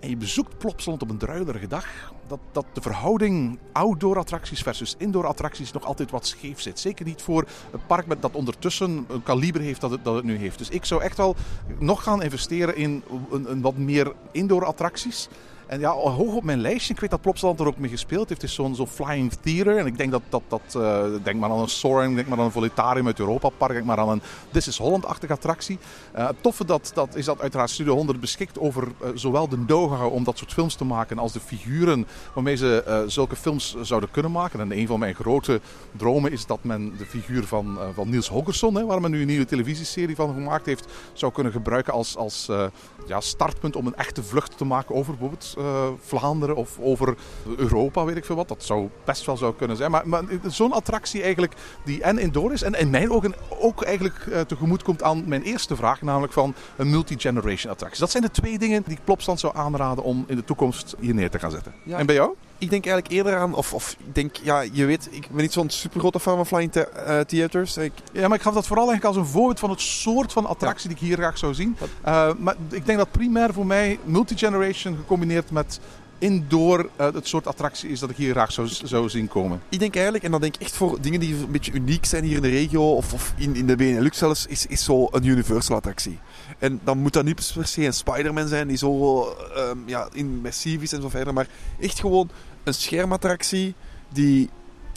en 0.00 0.08
je 0.08 0.16
bezoekt 0.16 0.58
Plopsaland 0.58 1.02
op 1.02 1.10
een 1.10 1.18
druilerige 1.18 1.66
dag, 1.66 2.12
dat, 2.26 2.38
dat 2.52 2.64
de 2.72 2.80
verhouding 2.80 3.58
outdoor 3.72 4.18
attracties 4.18 4.62
versus 4.62 4.94
indoor 4.98 5.26
attracties 5.26 5.72
nog 5.72 5.84
altijd 5.84 6.10
wat 6.10 6.26
scheef 6.26 6.60
zit. 6.60 6.78
Zeker 6.78 7.04
niet 7.04 7.22
voor 7.22 7.46
een 7.72 7.86
park 7.86 8.06
met, 8.06 8.22
dat 8.22 8.34
ondertussen 8.34 9.06
een 9.08 9.22
kaliber 9.22 9.60
heeft 9.60 9.80
dat 9.80 9.90
het, 9.90 10.04
dat 10.04 10.14
het 10.14 10.24
nu 10.24 10.36
heeft. 10.36 10.58
Dus 10.58 10.68
ik 10.68 10.84
zou 10.84 11.02
echt 11.02 11.16
wel 11.16 11.36
nog 11.78 12.02
gaan 12.02 12.22
investeren 12.22 12.76
in 12.76 13.02
een, 13.30 13.50
een 13.50 13.60
wat 13.60 13.76
meer 13.76 14.12
indoor 14.32 14.64
attracties. 14.64 15.28
En 15.68 15.80
ja, 15.80 15.90
hoog 15.90 16.34
op 16.34 16.44
mijn 16.44 16.60
lijstje, 16.60 16.94
ik 16.94 17.00
weet 17.00 17.10
dat 17.10 17.20
Plopsaland 17.20 17.60
er 17.60 17.66
ook 17.66 17.78
mee 17.78 17.90
gespeeld 17.90 18.28
heeft, 18.28 18.42
is 18.42 18.54
zo'n 18.54 18.74
zo'n 18.74 18.86
Flying 18.86 19.32
Theater. 19.32 19.78
En 19.78 19.86
ik 19.86 19.98
denk 19.98 20.10
dat, 20.10 20.22
dat, 20.28 20.42
dat 20.48 20.82
eh, 20.82 21.04
denk 21.22 21.40
maar 21.40 21.50
aan 21.50 21.58
een 21.58 21.68
Soaring, 21.68 22.14
denk 22.14 22.28
maar 22.28 22.38
aan 22.38 22.44
een 22.44 22.50
Volitarium 22.50 23.06
uit 23.06 23.18
Europa 23.18 23.48
Park, 23.48 23.72
denk 23.72 23.84
maar 23.84 23.98
aan 23.98 24.08
een 24.08 24.22
This 24.52 24.68
is 24.68 24.78
Holland-achtige 24.78 25.32
attractie. 25.32 25.78
Eh, 26.12 26.26
het 26.26 26.42
toffe 26.42 26.64
dat, 26.64 26.90
dat 26.94 27.14
is 27.14 27.24
dat 27.24 27.40
uiteraard 27.40 27.70
Studio 27.70 27.94
100 27.94 28.20
beschikt 28.20 28.58
over 28.58 28.82
eh, 28.82 29.08
zowel 29.14 29.48
de 29.48 29.64
know-how 29.64 30.14
om 30.14 30.24
dat 30.24 30.38
soort 30.38 30.52
films 30.52 30.74
te 30.74 30.84
maken 30.84 31.18
als 31.18 31.32
de 31.32 31.40
figuren 31.40 32.06
waarmee 32.32 32.56
ze 32.56 33.04
zulke 33.06 33.36
films 33.36 33.76
zouden 33.82 34.10
kunnen 34.10 34.32
maken. 34.32 34.60
En 34.60 34.78
een 34.78 34.86
van 34.86 34.98
mijn 34.98 35.14
grote 35.14 35.60
dromen 35.96 36.32
is 36.32 36.46
dat 36.46 36.58
men 36.62 36.96
de 36.96 37.06
figuur 37.06 37.44
van, 37.44 37.78
van 37.94 38.08
Niels 38.08 38.28
Holgersson, 38.28 38.74
hè, 38.74 38.84
waar 38.84 39.00
men 39.00 39.10
nu 39.10 39.20
een 39.20 39.26
nieuwe 39.26 39.44
televisieserie 39.44 40.16
van 40.16 40.34
gemaakt 40.34 40.66
heeft, 40.66 40.86
zou 41.12 41.32
kunnen 41.32 41.52
gebruiken 41.52 41.92
als, 41.92 42.16
als 42.16 42.48
ja, 43.06 43.20
startpunt 43.20 43.76
om 43.76 43.86
een 43.86 43.94
echte 43.94 44.22
vlucht 44.22 44.58
te 44.58 44.64
maken 44.64 44.94
over 44.94 45.10
bijvoorbeeld 45.10 45.57
Vlaanderen 46.00 46.56
of 46.56 46.78
over 46.80 47.14
Europa, 47.56 48.04
weet 48.04 48.16
ik 48.16 48.24
veel 48.24 48.36
wat. 48.36 48.48
Dat 48.48 48.64
zou 48.64 48.88
best 49.04 49.26
wel 49.26 49.36
zou 49.36 49.54
kunnen 49.54 49.76
zijn. 49.76 49.90
Maar, 49.90 50.08
maar 50.08 50.22
zo'n 50.46 50.72
attractie 50.72 51.22
eigenlijk 51.22 51.54
die 51.84 52.02
en 52.02 52.18
indoor 52.18 52.52
is 52.52 52.62
en 52.62 52.74
in 52.74 52.90
mijn 52.90 53.10
ogen 53.10 53.34
ook 53.60 53.82
eigenlijk 53.82 54.26
eh, 54.26 54.40
tegemoet 54.40 54.82
komt 54.82 55.02
aan 55.02 55.24
mijn 55.26 55.42
eerste 55.42 55.76
vraag, 55.76 56.02
namelijk 56.02 56.32
van 56.32 56.54
een 56.76 56.90
multi-generation 56.90 57.72
attractie. 57.72 58.00
Dat 58.00 58.10
zijn 58.10 58.22
de 58.22 58.30
twee 58.30 58.58
dingen 58.58 58.82
die 58.86 58.96
ik 58.96 59.04
Plopstand 59.04 59.40
zou 59.40 59.56
aanraden 59.56 60.04
om 60.04 60.24
in 60.26 60.36
de 60.36 60.44
toekomst 60.44 60.94
hier 61.00 61.14
neer 61.14 61.30
te 61.30 61.38
gaan 61.38 61.50
zetten. 61.50 61.74
Ja. 61.82 61.98
En 61.98 62.06
bij 62.06 62.14
jou? 62.14 62.34
Ik 62.58 62.70
denk 62.70 62.86
eigenlijk 62.86 63.14
eerder 63.14 63.36
aan, 63.36 63.54
of, 63.54 63.74
of 63.74 63.96
ik 64.06 64.14
denk, 64.14 64.36
ja, 64.42 64.60
je 64.72 64.84
weet, 64.84 65.08
ik 65.10 65.28
ben 65.30 65.42
niet 65.42 65.52
zo'n 65.52 65.70
super 65.70 66.00
grote 66.00 66.20
fan 66.20 66.36
van 66.36 66.46
Flying 66.46 66.72
the- 66.72 66.80
eh, 66.88 67.20
Theaters. 67.20 67.76
Ik, 67.76 67.92
Ja, 68.12 68.28
maar 68.28 68.36
ik 68.36 68.42
gaf 68.42 68.54
dat 68.54 68.66
vooral 68.66 68.88
eigenlijk 68.90 69.16
als 69.16 69.26
een 69.26 69.32
voorbeeld 69.32 69.58
van 69.60 69.70
het 69.70 69.80
soort 69.80 70.32
van 70.32 70.46
attractie 70.46 70.88
die 70.88 70.98
ik 70.98 71.02
hier 71.04 71.16
graag 71.16 71.38
zou 71.38 71.54
zien. 71.54 71.76
Eh, 72.02 72.30
maar 72.38 72.54
ik 72.70 72.86
denk 72.86 72.98
dat 72.98 73.10
primair 73.10 73.52
voor 73.52 73.66
mij 73.66 73.98
multi-generation 74.04 74.96
gecombineerd 74.96 75.50
met 75.50 75.80
indoor 76.20 76.88
eh, 76.96 77.12
het 77.14 77.28
soort 77.28 77.46
attractie 77.46 77.90
is 77.90 78.00
dat 78.00 78.10
ik 78.10 78.16
hier 78.16 78.30
graag 78.30 78.52
zou, 78.52 78.68
zou 78.68 79.08
zien 79.08 79.28
komen. 79.28 79.60
ik 79.68 79.78
denk 79.78 79.94
eigenlijk, 79.94 80.24
en 80.24 80.30
dan 80.30 80.40
denk 80.40 80.54
ik 80.54 80.60
echt 80.60 80.76
voor 80.76 81.00
dingen 81.00 81.20
die 81.20 81.34
een 81.34 81.50
beetje 81.50 81.72
uniek 81.72 82.04
zijn 82.04 82.24
hier 82.24 82.36
in 82.36 82.42
de 82.42 82.48
regio, 82.48 82.92
of, 82.94 83.12
of 83.12 83.32
in, 83.36 83.56
in 83.56 83.66
de 83.66 83.76
Benelux 83.76 84.18
zelfs, 84.18 84.46
is, 84.46 84.66
is 84.66 84.84
zo 84.84 85.08
een 85.10 85.24
Universal 85.24 85.76
attractie. 85.76 86.18
En 86.58 86.80
dan 86.84 86.98
moet 86.98 87.12
dat 87.12 87.24
niet 87.24 87.52
per 87.54 87.66
se 87.66 87.84
een 87.84 87.92
Spider-Man 87.92 88.48
zijn 88.48 88.68
die 88.68 88.76
zo 88.76 89.22
ehm, 89.54 89.78
ja, 89.86 90.08
immersief 90.12 90.82
is 90.82 90.92
en 90.92 91.02
zo 91.02 91.08
verder, 91.08 91.32
maar 91.34 91.46
echt 91.80 92.00
gewoon 92.00 92.30
een 92.68 92.74
schermattractie 92.74 93.74
die, 94.12 94.48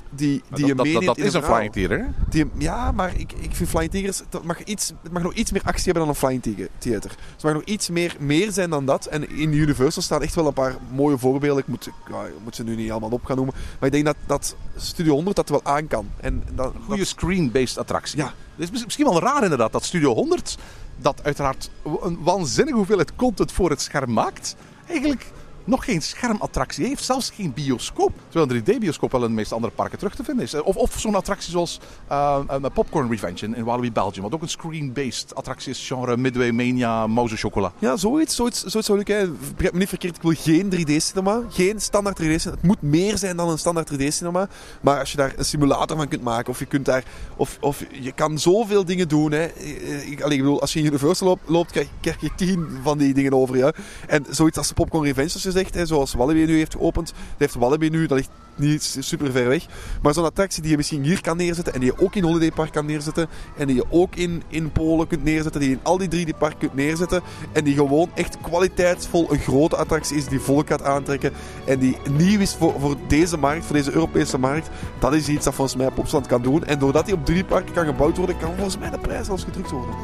die, 0.09 0.41
die 0.49 0.65
je 0.65 0.75
dat, 0.75 0.77
dat, 0.77 0.85
meeneemt 0.85 1.05
dat 1.05 1.17
in 1.17 1.25
is 1.25 1.33
een. 1.33 1.43
Flying? 1.43 2.05
Die, 2.29 2.45
ja, 2.57 2.91
maar 2.91 3.15
ik, 3.15 3.31
ik 3.31 3.55
vind 3.55 3.69
Flying 3.69 3.91
Tigers, 3.91 4.21
dat 4.29 4.43
mag 4.43 4.63
iets, 4.63 4.93
het 5.03 5.11
mag 5.11 5.23
nog 5.23 5.33
iets 5.33 5.51
meer 5.51 5.61
actie 5.65 5.83
hebben 5.83 6.01
dan 6.03 6.09
een 6.11 6.15
Flying 6.19 6.41
Tiger 6.43 6.67
Theater. 6.77 7.09
Het 7.33 7.43
mag 7.43 7.53
nog 7.53 7.63
iets 7.63 7.89
meer, 7.89 8.15
meer 8.19 8.51
zijn 8.51 8.69
dan 8.69 8.85
dat. 8.85 9.05
En 9.05 9.29
in 9.29 9.53
Universal 9.53 10.01
staan 10.01 10.21
echt 10.21 10.35
wel 10.35 10.47
een 10.47 10.53
paar 10.53 10.75
mooie 10.91 11.17
voorbeelden. 11.17 11.61
Ik 11.63 11.67
moet, 11.67 11.89
ja, 12.09 12.23
ik 12.25 12.33
moet 12.43 12.55
ze 12.55 12.63
nu 12.63 12.75
niet 12.75 12.91
allemaal 12.91 13.09
op 13.09 13.25
gaan 13.25 13.35
noemen. 13.35 13.55
Maar 13.79 13.87
ik 13.87 13.91
denk 13.91 14.05
dat, 14.05 14.15
dat 14.25 14.55
Studio 14.75 15.13
100 15.13 15.35
dat 15.35 15.49
wel 15.49 15.63
aan 15.63 15.87
kan. 15.87 16.09
En 16.21 16.43
dat, 16.55 16.73
Goede 16.83 16.97
dat- 16.97 17.07
screen-based 17.07 17.77
attractie. 17.77 18.17
Ja. 18.17 18.25
Het 18.25 18.63
is 18.63 18.71
mis- 18.71 18.83
misschien 18.83 19.05
wel 19.05 19.19
raar 19.19 19.43
inderdaad 19.43 19.71
dat 19.71 19.83
Studio 19.83 20.13
100, 20.13 20.57
dat 20.97 21.23
uiteraard 21.23 21.69
een 22.01 22.17
waanzinnige 22.23 22.77
hoeveelheid 22.77 23.15
content 23.15 23.51
voor 23.51 23.69
het 23.69 23.81
scherm 23.81 24.13
maakt, 24.13 24.55
eigenlijk 24.87 25.31
nog 25.63 25.85
geen 25.85 26.01
schermattractie 26.01 26.85
heeft. 26.85 27.03
Zelfs 27.03 27.29
geen 27.29 27.53
bioscoop. 27.53 28.11
Terwijl 28.29 28.51
een 28.51 28.63
3D-bioscoop 28.63 29.11
wel 29.11 29.21
in 29.21 29.27
de 29.27 29.33
meeste 29.33 29.55
andere 29.55 29.73
parken 29.73 29.97
terug 29.97 30.15
te 30.15 30.23
vinden 30.23 30.43
is. 30.45 30.61
Of, 30.61 30.75
of 30.75 30.99
zo'n 30.99 31.15
attractie 31.15 31.51
zoals 31.51 31.79
uh, 32.11 32.39
Popcorn 32.73 33.09
Revenge 33.09 33.45
in, 33.45 33.63
Walibi 33.63 33.91
Belgium. 33.91 34.23
Wat 34.23 34.33
ook 34.33 34.41
een 34.41 34.49
screen-based 34.49 35.35
attractie 35.35 35.71
is. 35.71 35.87
Genre 35.87 36.17
Midway 36.17 36.51
Mania, 36.51 37.07
Mouse 37.07 37.35
Chocola. 37.37 37.71
Ja, 37.79 37.97
zoiets, 37.97 38.35
zoiets, 38.35 38.63
zoiets 38.63 38.87
zou 38.87 38.99
ik... 38.99 39.07
Hè. 39.07 39.29
Begrijp 39.31 39.73
me 39.73 39.79
niet 39.79 39.89
verkeerd, 39.89 40.15
ik 40.15 40.21
wil 40.21 40.33
geen 40.37 40.73
3D-cinema. 40.73 41.41
Geen 41.49 41.81
standaard 41.81 42.21
3D-cinema. 42.21 42.51
Het 42.51 42.63
moet 42.63 42.81
meer 42.81 43.17
zijn 43.17 43.37
dan 43.37 43.49
een 43.49 43.57
standaard 43.57 43.91
3D-cinema. 43.93 44.49
Maar 44.81 44.99
als 44.99 45.11
je 45.11 45.17
daar 45.17 45.33
een 45.37 45.45
simulator 45.45 45.97
van 45.97 46.07
kunt 46.07 46.23
maken, 46.23 46.51
of 46.51 46.59
je 46.59 46.65
kunt 46.65 46.85
daar... 46.85 47.03
Of, 47.35 47.57
of 47.61 47.85
je 47.91 48.11
kan 48.11 48.39
zoveel 48.39 48.85
dingen 48.85 49.07
doen, 49.07 49.31
hè. 49.31 49.45
Ik, 49.45 50.19
ik 50.19 50.27
bedoel, 50.27 50.61
als 50.61 50.73
je 50.73 50.79
in 50.79 50.85
Universal 50.85 51.39
loopt, 51.45 51.71
krijg, 51.71 52.21
je 52.21 52.29
tien 52.35 52.67
van 52.83 52.97
die 52.97 53.13
dingen 53.13 53.33
over, 53.33 53.57
ja. 53.57 53.73
En 54.07 54.25
zoiets 54.29 54.57
als 54.57 54.67
de 54.67 54.73
Popcorn 54.73 55.03
Revenge, 55.03 55.39
hè, 55.53 55.85
zoals 55.85 56.13
Walibi 56.13 56.45
nu 56.45 56.57
heeft 56.57 56.73
geopend. 56.73 57.07
Dat 57.07 57.15
heeft 57.37 57.55
Walibi 57.55 57.89
nu, 57.89 58.05
dat 58.05 58.17
ligt 58.17 58.29
niet 58.55 58.97
super 58.99 59.31
ver 59.31 59.47
weg. 59.47 59.65
Maar 60.01 60.13
zo'n 60.13 60.25
attractie 60.25 60.61
die 60.61 60.71
je 60.71 60.77
misschien 60.77 61.03
hier 61.03 61.21
kan 61.21 61.37
neerzetten 61.37 61.73
en 61.73 61.79
die 61.79 61.91
je 61.95 62.03
ook 62.03 62.15
in 62.15 62.23
Holiday 62.23 62.51
Park 62.51 62.71
kan 62.71 62.85
neerzetten 62.85 63.27
en 63.57 63.67
die 63.67 63.75
je 63.75 63.85
ook 63.89 64.15
in, 64.15 64.43
in 64.47 64.71
Polen 64.71 65.07
kunt 65.07 65.23
neerzetten, 65.23 65.61
die 65.61 65.69
je 65.69 65.75
in 65.75 65.83
al 65.83 65.97
die 65.97 66.07
drie 66.07 66.25
die 66.25 66.33
parken 66.33 66.59
kunt 66.59 66.73
neerzetten 66.73 67.21
en 67.51 67.63
die 67.63 67.75
gewoon 67.75 68.09
echt 68.13 68.37
kwaliteitsvol 68.41 69.31
een 69.31 69.39
grote 69.39 69.75
attractie 69.75 70.17
is 70.17 70.27
die 70.27 70.39
volk 70.39 70.67
gaat 70.67 70.83
aantrekken 70.83 71.31
en 71.65 71.79
die 71.79 71.97
nieuw 72.09 72.39
is 72.39 72.55
voor, 72.55 72.73
voor 72.79 72.95
deze 73.07 73.37
markt, 73.37 73.65
voor 73.65 73.75
deze 73.75 73.91
Europese 73.91 74.37
markt, 74.37 74.69
dat 74.99 75.13
is 75.13 75.27
iets 75.27 75.45
dat 75.45 75.53
volgens 75.53 75.77
mij 75.77 75.91
Plopsaland 75.91 76.27
kan 76.27 76.41
doen. 76.41 76.65
En 76.65 76.79
doordat 76.79 77.05
die 77.05 77.13
op 77.13 77.25
drie 77.25 77.43
parken 77.43 77.73
kan 77.73 77.85
gebouwd 77.85 78.17
worden, 78.17 78.37
kan 78.37 78.53
volgens 78.55 78.77
mij 78.77 78.89
de 78.89 78.99
prijs 78.99 79.25
zelfs 79.25 79.43
gedrukt 79.43 79.71
worden. 79.71 79.95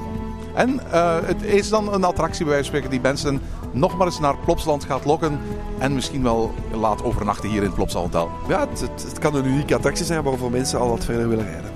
En 0.56 0.80
uh, 0.94 1.18
het 1.24 1.44
is 1.44 1.70
dan 1.70 1.94
een 1.94 2.04
attractie 2.04 2.46
bij 2.46 2.54
wijze 2.54 2.70
van 2.72 2.80
spreken 2.80 2.90
die 2.90 3.12
mensen 3.12 3.42
nog 3.80 3.98
maar 3.98 4.08
eens 4.08 4.20
naar 4.20 4.38
Plopsaland 4.38 4.84
gaat 4.84 5.06
lokken. 5.06 5.40
En 5.78 5.94
misschien 5.94 6.24
wel 6.24 6.54
laat 6.72 7.04
overnachten 7.04 7.50
hier 7.50 7.58
in 7.58 7.66
het 7.66 7.76
Plopsaland 7.76 8.14
Hotel. 8.14 8.32
Ja, 8.48 8.68
het, 8.70 8.80
het, 8.80 9.04
het, 9.04 9.20
kan 9.20 9.36
een 9.36 9.46
unieke 9.46 9.76
attractie 9.76 10.06
zijn 10.06 10.24
waarvoor 10.24 10.52
mensen 10.52 10.80
al 10.80 10.90
wat 10.90 11.06
verder 11.06 11.30
willen 11.30 11.46
rijden. 11.46 11.72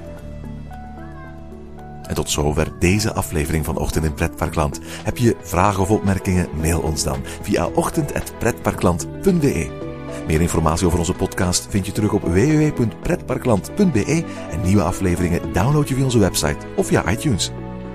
En 2.07 2.15
tot 2.15 2.29
zover 2.29 2.79
deze 2.79 3.13
aflevering 3.13 3.65
van 3.65 3.77
Ochtend 3.77 4.05
in 4.05 4.13
Pretparkland. 4.13 4.79
Heb 5.03 5.17
je 5.17 5.35
vragen 5.41 5.81
of 5.81 5.89
opmerkingen? 5.89 6.47
Mail 6.61 6.79
ons 6.79 7.03
dan 7.03 7.19
via 7.41 7.65
ochtend.pretparkland.be. 7.65 9.89
Meer 10.27 10.41
informatie 10.41 10.85
over 10.85 10.99
onze 10.99 11.13
podcast 11.13 11.67
vind 11.69 11.85
je 11.85 11.91
terug 11.91 12.13
op 12.13 12.21
www.pretparkland.be 12.21 14.23
en 14.51 14.61
nieuwe 14.61 14.83
afleveringen 14.83 15.53
download 15.53 15.87
je 15.87 15.95
via 15.95 16.03
onze 16.03 16.19
website 16.19 16.65
of 16.75 16.87
via 16.87 17.11
iTunes. 17.11 17.51